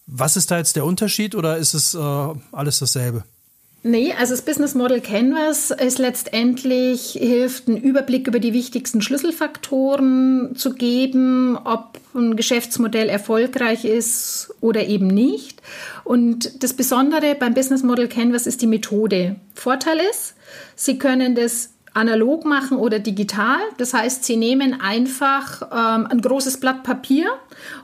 Was 0.07 0.37
ist 0.37 0.51
da 0.51 0.59
jetzt 0.59 0.77
der 0.77 0.85
Unterschied 0.85 1.35
oder 1.35 1.57
ist 1.57 1.75
es 1.75 1.95
äh, 1.95 1.99
alles 2.53 2.79
dasselbe? 2.79 3.25
Nee, 3.85 4.15
also 4.17 4.33
das 4.33 4.43
Business 4.43 4.77
Model 4.77 5.01
Canvas 5.01 5.73
ist 5.73 5.99
letztendlich, 5.99 7.17
hilft 7.19 7.67
einen 7.67 7.79
Überblick 7.79 8.29
über 8.29 8.39
die 8.39 8.53
wichtigsten 8.53 9.03
Schlüsselfaktoren 9.03 10.55
zu 10.55 10.75
geben, 10.75 11.59
ob 11.65 11.99
ein 12.15 12.37
Geschäftsmodell 12.37 13.09
erfolgreich 13.09 13.85
ist 13.85 14.55
oder 14.61 14.87
eben 14.87 15.09
nicht. 15.09 15.63
Und 16.05 16.63
das 16.63 16.75
Besondere 16.75 17.35
beim 17.35 17.55
Business 17.55 17.83
Model 17.83 18.07
Canvas 18.07 18.47
ist 18.47 18.63
die 18.63 18.69
Methode. 18.69 19.35
Vorteil 19.55 19.99
ist, 20.11 20.35
Sie 20.77 20.99
können 20.99 21.35
das 21.35 21.71
analog 21.95 22.45
machen 22.45 22.79
oder 22.79 22.99
digital. 22.99 23.59
Das 23.79 23.95
heißt, 23.95 24.25
Sie 24.25 24.37
nehmen 24.37 24.81
einfach 24.81 25.63
ähm, 25.63 26.07
ein 26.07 26.21
großes 26.21 26.59
Blatt 26.59 26.83
Papier, 26.83 27.27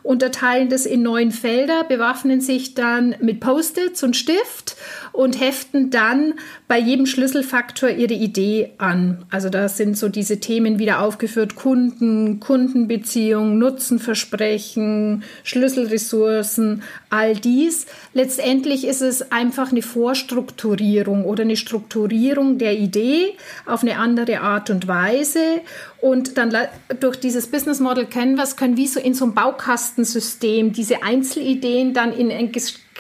unterteilen 0.03 0.69
das 0.69 0.87
in 0.87 1.03
neun 1.03 1.31
Felder, 1.31 1.85
bewaffnen 1.85 2.41
sich 2.41 2.75
dann 2.75 3.15
mit 3.21 3.41
Post-its 3.41 4.03
und 4.03 4.17
Stift 4.17 4.77
und 5.13 5.41
heften 5.41 5.91
dann 5.91 6.35
bei 6.69 6.79
jedem 6.79 7.07
Schlüsselfaktor 7.07 7.91
ihre 7.91 8.15
Idee 8.15 8.71
an. 8.79 9.25
Also 9.31 9.51
da 9.51 9.69
sind 9.69 9.99
so 9.99 10.09
diese 10.09 10.41
Themen 10.41 10.79
wieder 10.79 11.01
aufgeführt, 11.01 11.55
Kunden, 11.55 12.41
Kundenbeziehung, 12.41 13.59
Nutzenversprechen, 13.59 15.23
Schlüsselressourcen, 15.45 16.83
all 17.11 17.35
dies. 17.35 17.87
Letztendlich 18.15 18.87
ist 18.87 19.03
es 19.03 19.33
einfach 19.33 19.71
eine 19.71 19.83
Vorstrukturierung 19.83 21.25
oder 21.25 21.43
eine 21.43 21.57
Strukturierung 21.57 22.59
der 22.59 22.79
Idee 22.79 23.35
auf 23.67 23.83
eine 23.83 23.98
andere 23.99 24.41
Art 24.41 24.71
und 24.71 24.89
Weise. 24.89 25.61
Und 26.01 26.39
dann 26.39 26.55
durch 27.01 27.17
dieses 27.17 27.49
Business 27.49 27.81
Model 27.81 28.07
Canvas 28.07 28.57
können 28.57 28.77
wir 28.77 28.89
so 28.89 29.01
in 29.01 29.15
so 29.15 29.25
einem 29.25 29.35
Baukastensystem 29.35 30.73
diese 30.73 31.03
Einzelideen 31.03 31.93
dann 31.93 32.13
in 32.13 32.31
ein 32.31 32.53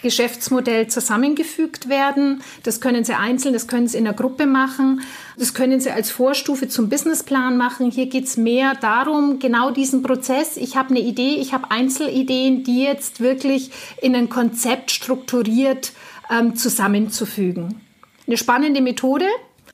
Geschäftsmodell 0.03 0.89
zusammengefügt 0.89 1.89
werden. 1.89 2.43
Das 2.63 2.81
können 2.81 3.05
Sie 3.05 3.15
einzeln, 3.15 3.53
das 3.53 3.67
können 3.67 3.89
Sie 3.89 3.99
in 3.99 4.05
der 4.05 4.13
Gruppe 4.13 4.47
machen. 4.47 5.01
Das 5.37 5.55
können 5.55 5.81
Sie 5.81 5.91
als 5.91 6.11
Vorstufe 6.11 6.69
zum 6.69 6.89
Businessplan 6.89 7.57
machen. 7.57 7.91
Hier 7.91 8.07
geht 8.07 8.25
es 8.25 8.37
mehr 8.37 8.75
darum, 8.75 9.39
genau 9.39 9.71
diesen 9.71 10.03
Prozess. 10.03 10.57
Ich 10.57 10.77
habe 10.77 10.91
eine 10.91 11.01
Idee, 11.01 11.37
ich 11.41 11.53
habe 11.53 11.71
Einzelideen, 11.71 12.65
die 12.65 12.83
jetzt 12.83 13.21
wirklich 13.21 13.71
in 14.01 14.15
ein 14.15 14.29
Konzept 14.29 14.91
strukturiert 14.91 15.93
ähm, 16.31 16.57
zusammenzufügen. 16.57 17.81
Eine 18.27 18.37
spannende 18.37 18.83
Methode, 18.83 19.27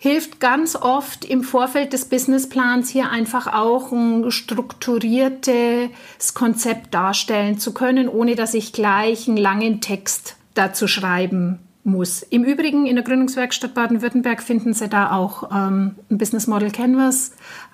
hilft 0.05 0.39
ganz 0.39 0.77
oft 0.77 1.25
im 1.25 1.43
Vorfeld 1.43 1.95
des 1.95 2.05
Businessplans 2.05 2.91
hier 2.91 3.11
einfach 3.11 3.47
auch 3.47 3.91
ein 3.91 4.31
strukturiertes 4.31 6.35
Konzept 6.35 6.93
darstellen 6.93 7.59
zu 7.59 7.73
können, 7.73 8.11
ohne 8.11 8.35
dass 8.35 8.53
ich 8.53 8.75
gleich 8.75 9.29
einen 9.29 9.39
langen 9.39 9.81
Text 9.81 10.37
dazu 10.53 10.89
schreiben 10.89 11.59
muss. 11.85 12.23
Im 12.23 12.45
Übrigen 12.45 12.85
in 12.85 12.97
der 12.97 13.05
Gründungswerkstatt 13.05 13.73
Baden-Württemberg 13.73 14.43
finden 14.43 14.75
Sie 14.75 14.91
da 14.91 15.11
auch 15.11 15.51
ähm, 15.51 15.95
ein 16.11 16.19
Business 16.19 16.47
Model 16.47 16.71
Canvas 16.71 17.33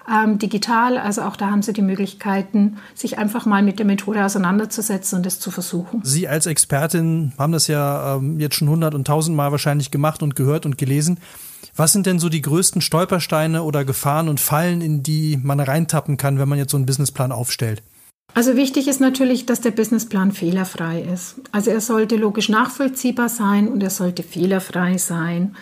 ähm, 0.08 0.38
digital. 0.38 0.98
Also 0.98 1.22
auch 1.22 1.34
da 1.34 1.50
haben 1.50 1.62
Sie 1.62 1.72
die 1.72 1.82
Möglichkeiten, 1.82 2.76
sich 2.94 3.18
einfach 3.18 3.44
mal 3.44 3.64
mit 3.64 3.80
der 3.80 3.86
Methode 3.86 4.24
auseinanderzusetzen 4.24 5.18
und 5.18 5.26
es 5.26 5.40
zu 5.40 5.50
versuchen. 5.50 6.02
Sie 6.04 6.28
als 6.28 6.46
Expertin 6.46 7.32
haben 7.38 7.52
das 7.52 7.66
ja 7.66 8.18
ähm, 8.18 8.38
jetzt 8.38 8.54
schon 8.54 8.68
hundert 8.68 8.94
und 8.94 9.04
tausendmal 9.04 9.50
wahrscheinlich 9.50 9.90
gemacht 9.90 10.22
und 10.22 10.36
gehört 10.36 10.64
und 10.64 10.78
gelesen. 10.78 11.18
Was 11.80 11.94
sind 11.94 12.04
denn 12.04 12.18
so 12.18 12.28
die 12.28 12.42
größten 12.42 12.82
Stolpersteine 12.82 13.62
oder 13.62 13.86
Gefahren 13.86 14.28
und 14.28 14.38
Fallen, 14.38 14.82
in 14.82 15.02
die 15.02 15.40
man 15.42 15.60
reintappen 15.60 16.18
kann, 16.18 16.38
wenn 16.38 16.46
man 16.46 16.58
jetzt 16.58 16.72
so 16.72 16.76
einen 16.76 16.84
Businessplan 16.84 17.32
aufstellt? 17.32 17.82
Also 18.34 18.54
wichtig 18.54 18.86
ist 18.86 19.00
natürlich, 19.00 19.46
dass 19.46 19.62
der 19.62 19.70
Businessplan 19.70 20.32
fehlerfrei 20.32 21.00
ist. 21.00 21.36
Also 21.52 21.70
er 21.70 21.80
sollte 21.80 22.16
logisch 22.16 22.50
nachvollziehbar 22.50 23.30
sein 23.30 23.66
und 23.66 23.82
er 23.82 23.88
sollte 23.88 24.22
fehlerfrei 24.22 24.98
sein. 24.98 25.56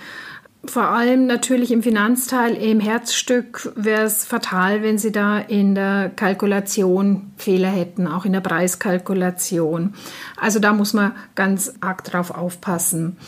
Vor 0.64 0.88
allem 0.88 1.26
natürlich 1.26 1.70
im 1.70 1.84
Finanzteil, 1.84 2.56
im 2.56 2.80
Herzstück 2.80 3.72
wäre 3.76 4.02
es 4.02 4.24
fatal, 4.24 4.82
wenn 4.82 4.98
Sie 4.98 5.12
da 5.12 5.38
in 5.38 5.76
der 5.76 6.10
Kalkulation 6.10 7.30
Fehler 7.36 7.70
hätten, 7.70 8.08
auch 8.08 8.24
in 8.24 8.32
der 8.32 8.40
Preiskalkulation. 8.40 9.94
Also 10.36 10.58
da 10.58 10.72
muss 10.72 10.94
man 10.94 11.12
ganz 11.36 11.74
arg 11.80 12.02
drauf 12.02 12.32
aufpassen. 12.32 13.18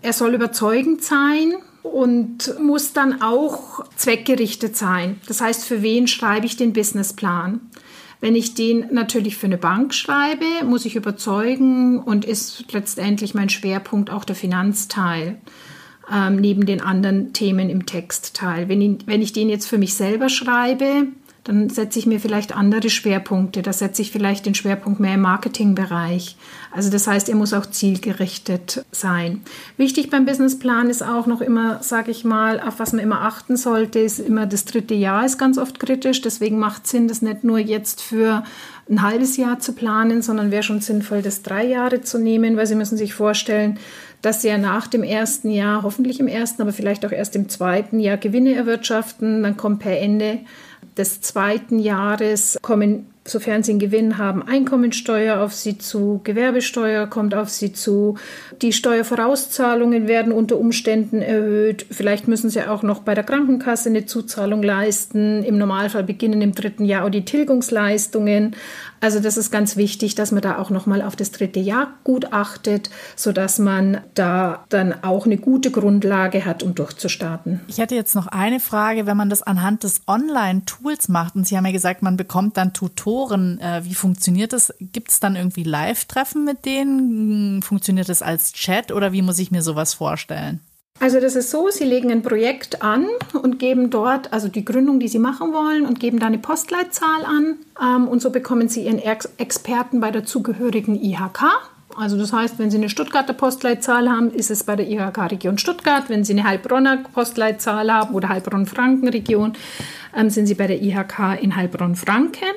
Er 0.00 0.12
soll 0.12 0.34
überzeugend 0.34 1.02
sein, 1.02 1.54
und 1.92 2.58
muss 2.60 2.92
dann 2.92 3.22
auch 3.22 3.84
zweckgerichtet 3.96 4.76
sein. 4.76 5.20
Das 5.26 5.40
heißt, 5.40 5.64
für 5.64 5.82
wen 5.82 6.06
schreibe 6.06 6.46
ich 6.46 6.56
den 6.56 6.72
Businessplan? 6.72 7.60
Wenn 8.20 8.34
ich 8.34 8.54
den 8.54 8.86
natürlich 8.92 9.36
für 9.36 9.46
eine 9.46 9.58
Bank 9.58 9.94
schreibe, 9.94 10.46
muss 10.64 10.86
ich 10.86 10.96
überzeugen 10.96 11.98
und 11.98 12.24
ist 12.24 12.72
letztendlich 12.72 13.34
mein 13.34 13.50
Schwerpunkt 13.50 14.10
auch 14.10 14.24
der 14.24 14.36
Finanzteil 14.36 15.38
ähm, 16.12 16.36
neben 16.36 16.66
den 16.66 16.80
anderen 16.80 17.32
Themen 17.32 17.68
im 17.68 17.84
Textteil. 17.84 18.68
Wenn 18.68 18.80
ich, 18.80 19.06
wenn 19.06 19.22
ich 19.22 19.32
den 19.32 19.48
jetzt 19.48 19.66
für 19.66 19.78
mich 19.78 19.94
selber 19.94 20.28
schreibe, 20.28 21.08
dann 21.46 21.68
setze 21.70 22.00
ich 22.00 22.06
mir 22.06 22.18
vielleicht 22.18 22.56
andere 22.56 22.90
Schwerpunkte. 22.90 23.62
Da 23.62 23.72
setze 23.72 24.02
ich 24.02 24.10
vielleicht 24.10 24.46
den 24.46 24.56
Schwerpunkt 24.56 24.98
mehr 24.98 25.14
im 25.14 25.20
Marketingbereich. 25.20 26.36
Also 26.72 26.90
das 26.90 27.06
heißt, 27.06 27.28
er 27.28 27.36
muss 27.36 27.52
auch 27.52 27.66
zielgerichtet 27.66 28.84
sein. 28.90 29.42
Wichtig 29.76 30.10
beim 30.10 30.26
Businessplan 30.26 30.90
ist 30.90 31.04
auch 31.04 31.26
noch 31.26 31.40
immer, 31.40 31.80
sage 31.84 32.10
ich 32.10 32.24
mal, 32.24 32.58
auf 32.58 32.80
was 32.80 32.92
man 32.92 33.00
immer 33.02 33.20
achten 33.20 33.56
sollte, 33.56 34.00
ist 34.00 34.18
immer 34.18 34.46
das 34.46 34.64
dritte 34.64 34.94
Jahr 34.94 35.24
ist 35.24 35.38
ganz 35.38 35.56
oft 35.56 35.78
kritisch. 35.78 36.20
Deswegen 36.20 36.58
macht 36.58 36.88
Sinn, 36.88 37.06
das 37.06 37.22
nicht 37.22 37.44
nur 37.44 37.60
jetzt 37.60 38.02
für 38.02 38.42
ein 38.90 39.02
halbes 39.02 39.36
Jahr 39.36 39.60
zu 39.60 39.72
planen, 39.72 40.22
sondern 40.22 40.50
wäre 40.50 40.64
schon 40.64 40.80
sinnvoll, 40.80 41.22
das 41.22 41.42
drei 41.42 41.64
Jahre 41.64 42.00
zu 42.00 42.18
nehmen, 42.18 42.56
weil 42.56 42.66
Sie 42.66 42.74
müssen 42.74 42.96
sich 42.96 43.14
vorstellen, 43.14 43.78
dass 44.22 44.42
Sie 44.42 44.48
ja 44.48 44.58
nach 44.58 44.88
dem 44.88 45.04
ersten 45.04 45.50
Jahr, 45.50 45.84
hoffentlich 45.84 46.18
im 46.18 46.26
ersten, 46.26 46.62
aber 46.62 46.72
vielleicht 46.72 47.06
auch 47.06 47.12
erst 47.12 47.36
im 47.36 47.48
zweiten 47.48 48.00
Jahr 48.00 48.16
Gewinne 48.16 48.54
erwirtschaften. 48.54 49.44
Dann 49.44 49.56
kommt 49.56 49.80
per 49.80 49.98
Ende 50.00 50.40
des 50.96 51.20
zweiten 51.20 51.78
Jahres 51.78 52.58
kommen, 52.62 53.06
sofern 53.24 53.62
sie 53.62 53.72
einen 53.72 53.80
Gewinn 53.80 54.18
haben, 54.18 54.42
Einkommensteuer 54.42 55.40
auf 55.40 55.52
sie 55.52 55.78
zu, 55.78 56.20
Gewerbesteuer 56.24 57.06
kommt 57.06 57.34
auf 57.34 57.50
sie 57.50 57.72
zu, 57.72 58.16
die 58.62 58.72
Steuervorauszahlungen 58.72 60.08
werden 60.08 60.32
unter 60.32 60.58
Umständen 60.58 61.22
erhöht, 61.22 61.86
vielleicht 61.90 62.28
müssen 62.28 62.50
sie 62.50 62.62
auch 62.62 62.82
noch 62.82 63.00
bei 63.00 63.14
der 63.14 63.24
Krankenkasse 63.24 63.88
eine 63.88 64.06
Zuzahlung 64.06 64.62
leisten, 64.62 65.42
im 65.44 65.58
Normalfall 65.58 66.04
beginnen 66.04 66.40
im 66.40 66.52
dritten 66.52 66.84
Jahr 66.84 67.04
auch 67.04 67.10
die 67.10 67.24
Tilgungsleistungen. 67.24 68.54
Also 69.00 69.20
das 69.20 69.36
ist 69.36 69.50
ganz 69.50 69.76
wichtig, 69.76 70.14
dass 70.14 70.32
man 70.32 70.42
da 70.42 70.58
auch 70.58 70.70
nochmal 70.70 71.02
auf 71.02 71.16
das 71.16 71.30
dritte 71.30 71.60
Jahr 71.60 71.94
gut 72.04 72.32
achtet, 72.32 72.90
sodass 73.14 73.58
man 73.58 74.00
da 74.14 74.64
dann 74.68 75.04
auch 75.04 75.26
eine 75.26 75.36
gute 75.36 75.70
Grundlage 75.70 76.44
hat, 76.44 76.62
um 76.62 76.74
durchzustarten. 76.74 77.60
Ich 77.68 77.78
hätte 77.78 77.94
jetzt 77.94 78.14
noch 78.14 78.26
eine 78.26 78.60
Frage, 78.60 79.06
wenn 79.06 79.16
man 79.16 79.30
das 79.30 79.42
anhand 79.42 79.84
des 79.84 80.02
Online-Tools 80.06 81.08
macht 81.08 81.36
und 81.36 81.46
Sie 81.46 81.56
haben 81.56 81.66
ja 81.66 81.72
gesagt, 81.72 82.02
man 82.02 82.16
bekommt 82.16 82.56
dann 82.56 82.72
Tutoren. 82.72 83.60
Äh, 83.60 83.84
wie 83.84 83.94
funktioniert 83.94 84.52
das? 84.52 84.72
Gibt 84.80 85.10
es 85.10 85.20
dann 85.20 85.36
irgendwie 85.36 85.62
Live-Treffen 85.62 86.44
mit 86.44 86.64
denen? 86.64 87.62
Funktioniert 87.62 88.08
das 88.08 88.22
als 88.22 88.52
Chat 88.52 88.92
oder 88.92 89.12
wie 89.12 89.22
muss 89.22 89.38
ich 89.38 89.50
mir 89.50 89.62
sowas 89.62 89.94
vorstellen? 89.94 90.60
Also 90.98 91.20
das 91.20 91.36
ist 91.36 91.50
so, 91.50 91.68
Sie 91.70 91.84
legen 91.84 92.10
ein 92.10 92.22
Projekt 92.22 92.82
an 92.82 93.06
und 93.42 93.58
geben 93.58 93.90
dort 93.90 94.32
also 94.32 94.48
die 94.48 94.64
Gründung, 94.64 94.98
die 94.98 95.08
Sie 95.08 95.18
machen 95.18 95.52
wollen 95.52 95.84
und 95.84 96.00
geben 96.00 96.18
da 96.18 96.26
eine 96.26 96.38
Postleitzahl 96.38 97.24
an 97.24 97.56
ähm, 97.80 98.08
und 98.08 98.22
so 98.22 98.30
bekommen 98.30 98.68
Sie 98.68 98.86
Ihren 98.86 98.98
Ex 98.98 99.28
Experten 99.36 100.00
bei 100.00 100.10
der 100.10 100.24
zugehörigen 100.24 101.00
IHK. 101.00 101.44
Also 101.96 102.18
das 102.18 102.32
heißt, 102.32 102.58
wenn 102.58 102.70
Sie 102.70 102.78
eine 102.78 102.88
Stuttgarter 102.88 103.34
Postleitzahl 103.34 104.10
haben, 104.10 104.30
ist 104.30 104.50
es 104.50 104.64
bei 104.64 104.74
der 104.76 104.88
IHK 104.88 105.30
Region 105.30 105.58
Stuttgart. 105.58 106.08
Wenn 106.08 106.24
Sie 106.24 106.32
eine 106.32 106.44
Heilbronner 106.44 107.04
Postleitzahl 107.12 107.92
haben 107.92 108.14
oder 108.14 108.28
Heilbronn-Franken 108.28 109.08
Region, 109.08 109.52
ähm, 110.14 110.30
sind 110.30 110.46
Sie 110.46 110.54
bei 110.54 110.66
der 110.66 110.82
IHK 110.82 111.40
in 111.40 111.56
Heilbronn-Franken. 111.56 112.48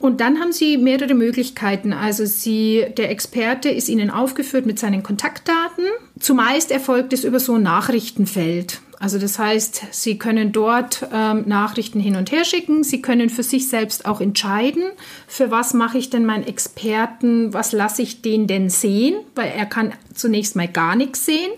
Und 0.00 0.20
dann 0.20 0.40
haben 0.40 0.52
Sie 0.52 0.78
mehrere 0.78 1.14
Möglichkeiten. 1.14 1.92
Also 1.92 2.24
Sie, 2.24 2.86
der 2.96 3.10
Experte 3.10 3.68
ist 3.68 3.88
Ihnen 3.88 4.10
aufgeführt 4.10 4.66
mit 4.66 4.78
seinen 4.78 5.02
Kontaktdaten. 5.02 5.84
Zumeist 6.20 6.70
erfolgt 6.70 7.12
es 7.14 7.24
über 7.24 7.40
so 7.40 7.54
ein 7.54 7.62
Nachrichtenfeld. 7.62 8.80
Also 9.02 9.18
das 9.18 9.38
heißt, 9.38 9.86
Sie 9.92 10.18
können 10.18 10.52
dort 10.52 11.08
ähm, 11.10 11.44
Nachrichten 11.46 12.00
hin 12.00 12.16
und 12.16 12.30
her 12.30 12.44
schicken. 12.44 12.84
Sie 12.84 13.00
können 13.00 13.30
für 13.30 13.42
sich 13.42 13.66
selbst 13.70 14.04
auch 14.04 14.20
entscheiden, 14.20 14.82
für 15.26 15.50
was 15.50 15.72
mache 15.72 15.96
ich 15.96 16.10
denn 16.10 16.26
meinen 16.26 16.46
Experten, 16.46 17.54
was 17.54 17.72
lasse 17.72 18.02
ich 18.02 18.20
den 18.20 18.46
denn 18.46 18.68
sehen, 18.68 19.14
weil 19.34 19.52
er 19.56 19.64
kann 19.64 19.94
zunächst 20.12 20.54
mal 20.54 20.68
gar 20.68 20.96
nichts 20.96 21.24
sehen. 21.24 21.50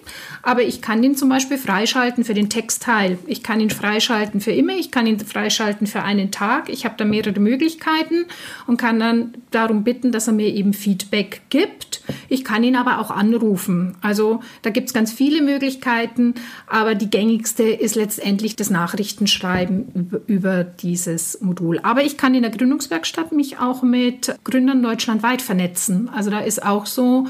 Aber 0.43 0.63
ich 0.63 0.83
kann 0.83 1.03
ihn 1.03 1.17
zum 1.17 1.29
Beispiel 1.29 1.59
freischalten 1.59 2.25
für 2.25 2.35
den 2.35 2.49
Textteil. 2.49 3.19
Ich 3.27 3.43
kann 3.43 3.59
ihn 3.59 3.71
freischalten 3.71 4.41
für 4.41 4.53
immer. 4.53 4.77
Ich 4.77 4.93
kann 4.93 5.09
ihn 5.09 5.19
freischalten 5.19 5.89
für 5.89 6.03
einen 6.03 6.31
Tag. 6.31 6.69
Ich 6.69 6.85
habe 6.85 6.95
da 6.97 7.05
mehrere 7.05 7.41
Möglichkeiten 7.41 8.27
und 8.69 8.77
kann 8.77 9.01
dann 9.01 9.35
darum 9.51 9.83
bitten, 9.83 10.13
dass 10.13 10.29
er 10.29 10.33
mir 10.33 10.49
eben 10.49 10.75
Feedback 10.75 11.43
gibt. 11.51 12.03
Ich 12.29 12.45
kann 12.45 12.63
ihn 12.63 12.77
aber 12.77 13.01
auch 13.01 13.11
anrufen. 13.11 13.97
Also 14.01 14.41
da 14.63 14.71
gibt 14.71 14.89
es 14.89 14.95
ganz 14.95 15.13
viele 15.13 15.43
Möglichkeiten, 15.43 16.35
aber 16.67 16.95
die 16.95 17.11
gängigste 17.11 17.65
ist 17.65 17.95
letztendlich 17.97 18.57
das 18.57 18.71
Nachrichtenschreiben 18.71 19.89
über, 19.95 20.21
über, 20.27 20.65
dieses 20.65 21.41
Modul. 21.41 21.81
Aber 21.83 22.05
ich 22.05 22.17
kann 22.17 22.35
in 22.35 22.43
der 22.43 22.51
Gründungswerkstatt 22.51 23.33
mich 23.33 23.59
auch 23.59 23.83
mit 23.83 24.35
Gründern 24.45 24.83
deutschlandweit 24.83 25.43
vernetzen. 25.43 26.09
Also 26.09 26.31
da 26.31 26.41
ist 26.41 26.65
auch 26.65 26.87
so 26.87 27.27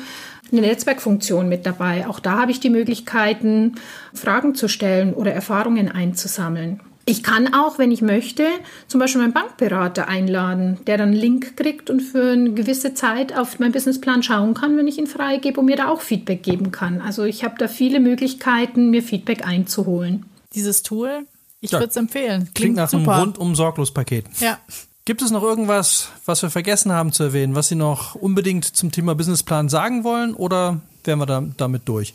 eine 0.50 0.61
Netzwerkfunktion 0.61 1.48
mit 1.48 1.64
dabei. 1.64 2.06
Auch 2.06 2.20
da 2.20 2.38
habe 2.38 2.50
ich 2.50 2.61
die 2.61 2.70
Möglichkeiten, 2.70 3.76
Fragen 4.12 4.54
zu 4.54 4.68
stellen 4.68 5.14
oder 5.14 5.32
Erfahrungen 5.32 5.90
einzusammeln. 5.90 6.80
Ich 7.05 7.25
kann 7.25 7.53
auch, 7.53 7.79
wenn 7.79 7.91
ich 7.91 8.01
möchte, 8.01 8.47
zum 8.87 9.01
Beispiel 9.01 9.21
meinen 9.21 9.33
Bankberater 9.33 10.07
einladen, 10.07 10.79
der 10.87 10.99
dann 10.99 11.09
einen 11.09 11.19
Link 11.19 11.57
kriegt 11.57 11.91
und 11.91 12.01
für 12.01 12.33
eine 12.33 12.53
gewisse 12.53 12.95
Zeit 12.95 13.37
auf 13.37 13.59
meinen 13.59 13.73
Businessplan 13.73 14.23
schauen 14.23 14.55
kann, 14.55 14.77
wenn 14.77 14.87
ich 14.87 14.99
ihn 14.99 15.09
freigebe 15.09 15.59
und 15.59 15.67
mir 15.67 15.77
da 15.77 15.88
auch 15.88 16.01
Feedback 16.01 16.45
geben 16.45 16.71
kann. 16.71 17.01
Also 17.01 17.25
ich 17.25 17.43
habe 17.43 17.57
da 17.59 17.67
viele 17.67 17.99
Möglichkeiten, 17.99 18.91
mir 18.91 19.03
Feedback 19.03 19.45
einzuholen. 19.45 20.27
Dieses 20.55 20.85
Tool, 20.85 21.27
ich 21.61 21.73
ja, 21.73 21.81
würde 21.81 21.91
es 21.91 21.97
empfehlen. 21.97 22.43
Klingt, 22.43 22.55
klingt 22.55 22.77
nach 22.77 22.88
super. 22.88 23.15
einem 23.15 23.23
rundum 23.23 23.55
sorglos 23.57 23.93
Paket. 23.93 24.27
Ja. 24.38 24.59
Gibt 25.05 25.21
es 25.23 25.33
noch 25.33 25.43
irgendwas, 25.43 26.11
was 26.25 26.43
wir 26.43 26.51
vergessen 26.51 26.93
haben 26.93 27.12
zu 27.12 27.25
erwähnen, 27.25 27.57
was 27.57 27.67
Sie 27.67 27.75
noch 27.75 28.15
unbedingt 28.15 28.65
zum 28.65 28.93
Thema 28.93 29.17
Businessplan 29.17 29.69
sagen 29.69 30.05
wollen 30.05 30.35
oder 30.35 30.81
wären 31.03 31.19
wir 31.19 31.27
da, 31.27 31.43
damit 31.57 31.88
durch? 31.88 32.15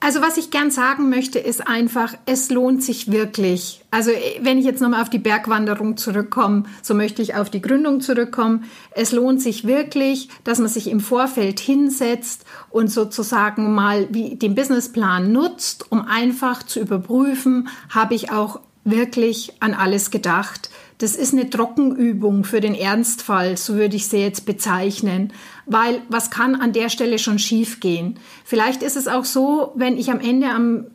Also 0.00 0.20
was 0.20 0.36
ich 0.36 0.50
gern 0.50 0.70
sagen 0.70 1.08
möchte, 1.08 1.38
ist 1.38 1.66
einfach, 1.66 2.12
es 2.26 2.50
lohnt 2.50 2.82
sich 2.82 3.10
wirklich. 3.10 3.82
Also 3.90 4.10
wenn 4.42 4.58
ich 4.58 4.66
jetzt 4.66 4.82
nochmal 4.82 5.00
auf 5.00 5.08
die 5.08 5.18
Bergwanderung 5.18 5.96
zurückkomme, 5.96 6.64
so 6.82 6.92
möchte 6.92 7.22
ich 7.22 7.36
auf 7.36 7.48
die 7.48 7.62
Gründung 7.62 8.02
zurückkommen. 8.02 8.64
Es 8.90 9.12
lohnt 9.12 9.40
sich 9.40 9.66
wirklich, 9.66 10.28
dass 10.44 10.58
man 10.58 10.68
sich 10.68 10.90
im 10.90 11.00
Vorfeld 11.00 11.58
hinsetzt 11.58 12.44
und 12.68 12.88
sozusagen 12.88 13.72
mal 13.72 14.04
den 14.06 14.54
Businessplan 14.54 15.32
nutzt, 15.32 15.90
um 15.90 16.02
einfach 16.06 16.62
zu 16.62 16.80
überprüfen, 16.80 17.68
habe 17.88 18.14
ich 18.14 18.30
auch 18.30 18.60
wirklich 18.84 19.54
an 19.60 19.72
alles 19.72 20.10
gedacht. 20.10 20.68
Das 20.98 21.16
ist 21.16 21.32
eine 21.32 21.50
Trockenübung 21.50 22.44
für 22.44 22.60
den 22.60 22.74
Ernstfall, 22.74 23.56
so 23.56 23.74
würde 23.74 23.96
ich 23.96 24.06
sie 24.06 24.18
jetzt 24.18 24.46
bezeichnen. 24.46 25.32
Weil 25.66 26.02
was 26.08 26.30
kann 26.30 26.54
an 26.54 26.72
der 26.72 26.88
Stelle 26.88 27.18
schon 27.18 27.38
schiefgehen? 27.38 28.18
Vielleicht 28.44 28.82
ist 28.82 28.96
es 28.96 29.08
auch 29.08 29.24
so, 29.24 29.72
wenn 29.74 29.98
ich 29.98 30.10
am 30.10 30.20
Ende 30.20 30.50
am, 30.50 30.86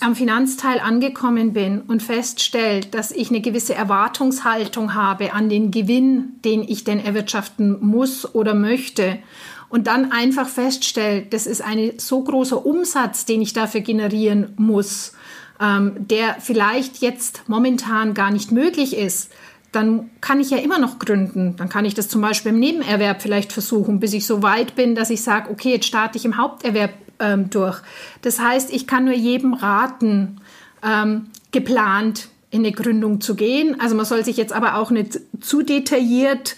am 0.00 0.14
Finanzteil 0.16 0.80
angekommen 0.80 1.54
bin 1.54 1.80
und 1.80 2.02
feststellt, 2.02 2.94
dass 2.94 3.10
ich 3.10 3.30
eine 3.30 3.40
gewisse 3.40 3.74
Erwartungshaltung 3.74 4.94
habe 4.94 5.32
an 5.32 5.48
den 5.48 5.70
Gewinn, 5.70 6.40
den 6.44 6.62
ich 6.62 6.84
denn 6.84 7.00
erwirtschaften 7.00 7.78
muss 7.80 8.34
oder 8.34 8.54
möchte 8.54 9.18
und 9.72 9.86
dann 9.86 10.12
einfach 10.12 10.48
feststellt, 10.48 11.32
das 11.32 11.46
ist 11.46 11.62
ein 11.62 11.92
so 11.96 12.22
großer 12.22 12.66
Umsatz, 12.66 13.24
den 13.24 13.40
ich 13.40 13.54
dafür 13.54 13.80
generieren 13.80 14.52
muss 14.58 15.14
ähm, 15.60 15.92
der 16.08 16.36
vielleicht 16.40 16.98
jetzt 16.98 17.44
momentan 17.46 18.14
gar 18.14 18.30
nicht 18.30 18.52
möglich 18.52 18.96
ist, 18.96 19.30
dann 19.72 20.10
kann 20.20 20.38
ich 20.38 20.50
ja 20.50 20.58
immer 20.58 20.78
noch 20.78 20.98
gründen. 20.98 21.56
Dann 21.56 21.68
kann 21.68 21.84
ich 21.84 21.94
das 21.94 22.08
zum 22.08 22.20
Beispiel 22.20 22.52
im 22.52 22.60
Nebenerwerb 22.60 23.22
vielleicht 23.22 23.52
versuchen, 23.52 24.00
bis 24.00 24.12
ich 24.12 24.26
so 24.26 24.42
weit 24.42 24.74
bin, 24.74 24.94
dass 24.94 25.10
ich 25.10 25.22
sage, 25.22 25.50
okay, 25.50 25.72
jetzt 25.72 25.86
starte 25.86 26.18
ich 26.18 26.24
im 26.24 26.36
Haupterwerb 26.36 26.92
ähm, 27.18 27.48
durch. 27.48 27.80
Das 28.20 28.38
heißt, 28.38 28.72
ich 28.72 28.86
kann 28.86 29.04
nur 29.04 29.14
jedem 29.14 29.54
raten, 29.54 30.40
ähm, 30.82 31.26
geplant 31.52 32.28
in 32.50 32.60
eine 32.60 32.72
Gründung 32.72 33.22
zu 33.22 33.34
gehen. 33.34 33.80
Also 33.80 33.94
man 33.94 34.04
soll 34.04 34.24
sich 34.24 34.36
jetzt 34.36 34.52
aber 34.52 34.76
auch 34.76 34.90
nicht 34.90 35.20
zu 35.40 35.62
detailliert 35.62 36.56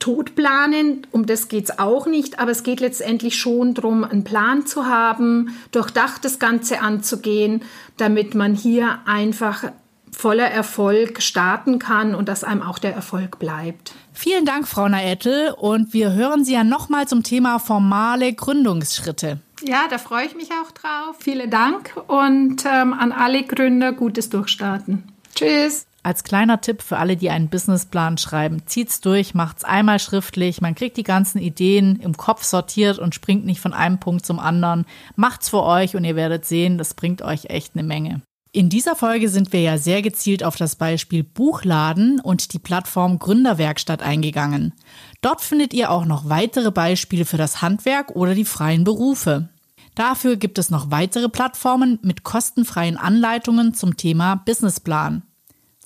tot 0.00 0.34
planen, 0.34 1.06
um 1.12 1.26
das 1.26 1.48
geht 1.48 1.64
es 1.64 1.78
auch 1.78 2.06
nicht, 2.06 2.40
aber 2.40 2.50
es 2.50 2.64
geht 2.64 2.80
letztendlich 2.80 3.38
schon 3.38 3.74
darum, 3.74 4.02
einen 4.02 4.24
Plan 4.24 4.66
zu 4.66 4.86
haben, 4.86 5.56
durchdacht 5.70 6.24
das 6.24 6.40
Ganze 6.40 6.80
anzugehen, 6.80 7.62
damit 7.96 8.34
man 8.34 8.54
hier 8.54 8.98
einfach 9.06 9.64
voller 10.10 10.50
Erfolg 10.50 11.22
starten 11.22 11.78
kann 11.78 12.14
und 12.14 12.28
dass 12.28 12.44
einem 12.44 12.62
auch 12.62 12.78
der 12.78 12.94
Erfolg 12.94 13.38
bleibt. 13.38 13.92
Vielen 14.12 14.44
Dank, 14.44 14.66
Frau 14.66 14.88
Naettel, 14.88 15.54
und 15.56 15.92
wir 15.92 16.12
hören 16.12 16.44
Sie 16.44 16.54
ja 16.54 16.64
nochmal 16.64 17.06
zum 17.06 17.22
Thema 17.22 17.58
formale 17.58 18.32
Gründungsschritte. 18.32 19.38
Ja, 19.62 19.84
da 19.88 19.98
freue 19.98 20.26
ich 20.26 20.34
mich 20.34 20.50
auch 20.50 20.72
drauf. 20.72 21.16
Vielen 21.18 21.50
Dank 21.50 21.94
und 22.06 22.64
ähm, 22.64 22.92
an 22.92 23.12
alle 23.12 23.44
Gründer 23.44 23.92
gutes 23.92 24.30
Durchstarten. 24.30 25.04
Tschüss. 25.34 25.86
Als 26.02 26.24
kleiner 26.24 26.62
Tipp 26.62 26.80
für 26.80 26.96
alle, 26.96 27.16
die 27.16 27.28
einen 27.28 27.48
Businessplan 27.48 28.16
schreiben, 28.16 28.62
zieht's 28.66 29.02
durch, 29.02 29.34
macht's 29.34 29.64
einmal 29.64 29.98
schriftlich, 29.98 30.62
man 30.62 30.74
kriegt 30.74 30.96
die 30.96 31.02
ganzen 31.02 31.38
Ideen 31.38 32.00
im 32.00 32.16
Kopf 32.16 32.42
sortiert 32.42 32.98
und 32.98 33.14
springt 33.14 33.44
nicht 33.44 33.60
von 33.60 33.74
einem 33.74 34.00
Punkt 34.00 34.24
zum 34.24 34.38
anderen. 34.38 34.86
Macht's 35.16 35.50
für 35.50 35.62
euch 35.62 35.96
und 35.96 36.04
ihr 36.04 36.16
werdet 36.16 36.46
sehen, 36.46 36.78
das 36.78 36.94
bringt 36.94 37.20
euch 37.20 37.46
echt 37.46 37.74
eine 37.74 37.82
Menge. 37.82 38.22
In 38.52 38.68
dieser 38.68 38.96
Folge 38.96 39.28
sind 39.28 39.52
wir 39.52 39.60
ja 39.60 39.78
sehr 39.78 40.02
gezielt 40.02 40.42
auf 40.42 40.56
das 40.56 40.74
Beispiel 40.74 41.22
Buchladen 41.22 42.18
und 42.18 42.52
die 42.52 42.58
Plattform 42.58 43.20
Gründerwerkstatt 43.20 44.02
eingegangen. 44.02 44.72
Dort 45.20 45.40
findet 45.40 45.72
ihr 45.72 45.90
auch 45.90 46.04
noch 46.04 46.28
weitere 46.28 46.72
Beispiele 46.72 47.24
für 47.24 47.36
das 47.36 47.62
Handwerk 47.62 48.16
oder 48.16 48.34
die 48.34 48.44
freien 48.44 48.82
Berufe. 48.82 49.50
Dafür 49.94 50.36
gibt 50.36 50.58
es 50.58 50.70
noch 50.70 50.90
weitere 50.90 51.28
Plattformen 51.28 52.00
mit 52.02 52.24
kostenfreien 52.24 52.96
Anleitungen 52.96 53.74
zum 53.74 53.96
Thema 53.96 54.36
Businessplan. 54.36 55.22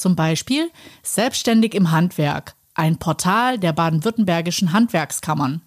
Zum 0.04 0.16
Beispiel 0.16 0.70
Selbstständig 1.02 1.74
im 1.74 1.90
Handwerk, 1.90 2.54
ein 2.74 2.98
Portal 2.98 3.58
der 3.58 3.72
baden-württembergischen 3.72 4.74
Handwerkskammern. 4.74 5.62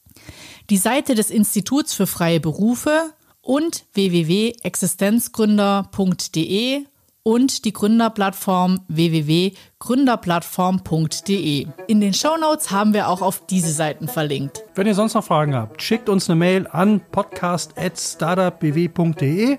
Die 0.69 0.77
Seite 0.77 1.15
des 1.15 1.31
Instituts 1.31 1.95
für 1.95 2.05
freie 2.05 2.39
Berufe 2.39 3.13
und 3.41 3.85
www.existenzgründer.de 3.95 6.85
und 7.23 7.65
die 7.65 7.73
Gründerplattform 7.73 8.81
www.gründerplattform.de. 8.89 11.67
In 11.87 11.99
den 11.99 12.13
Shownotes 12.13 12.69
haben 12.69 12.93
wir 12.93 13.07
auch 13.07 13.23
auf 13.23 13.47
diese 13.47 13.71
Seiten 13.71 14.07
verlinkt. 14.07 14.61
Wenn 14.75 14.85
ihr 14.85 14.93
sonst 14.93 15.15
noch 15.15 15.23
Fragen 15.23 15.55
habt, 15.55 15.81
schickt 15.81 16.09
uns 16.09 16.29
eine 16.29 16.35
Mail 16.35 16.67
an 16.67 17.01
podcast.startupbw.de 17.11 19.57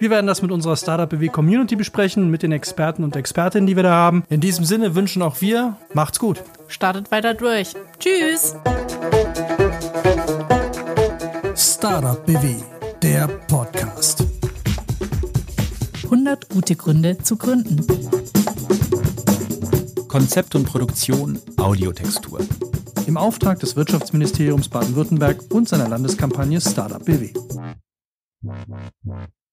wir 0.00 0.10
werden 0.10 0.26
das 0.26 0.42
mit 0.42 0.50
unserer 0.50 0.76
Startup 0.76 1.08
BW 1.08 1.28
Community 1.28 1.76
besprechen, 1.76 2.30
mit 2.30 2.42
den 2.42 2.52
Experten 2.52 3.04
und 3.04 3.16
Expertinnen, 3.16 3.66
die 3.66 3.76
wir 3.76 3.82
da 3.82 3.92
haben. 3.92 4.24
In 4.28 4.40
diesem 4.40 4.64
Sinne 4.64 4.94
wünschen 4.94 5.22
auch 5.22 5.40
wir, 5.40 5.76
macht's 5.94 6.18
gut. 6.18 6.42
Startet 6.68 7.10
weiter 7.10 7.34
durch. 7.34 7.74
Tschüss. 7.98 8.54
Startup 11.54 12.24
BW, 12.26 12.56
der 13.02 13.28
Podcast. 13.48 14.24
100 16.04 16.48
gute 16.48 16.76
Gründe 16.76 17.18
zu 17.18 17.36
gründen. 17.36 17.86
Konzept 20.08 20.54
und 20.54 20.64
Produktion 20.64 21.38
Audiotextur. 21.58 22.40
Im 23.06 23.16
Auftrag 23.16 23.60
des 23.60 23.76
Wirtschaftsministeriums 23.76 24.68
Baden-Württemberg 24.68 25.44
und 25.50 25.68
seiner 25.68 25.88
Landeskampagne 25.88 26.60
Startup 26.60 27.04
BW. 27.04 27.32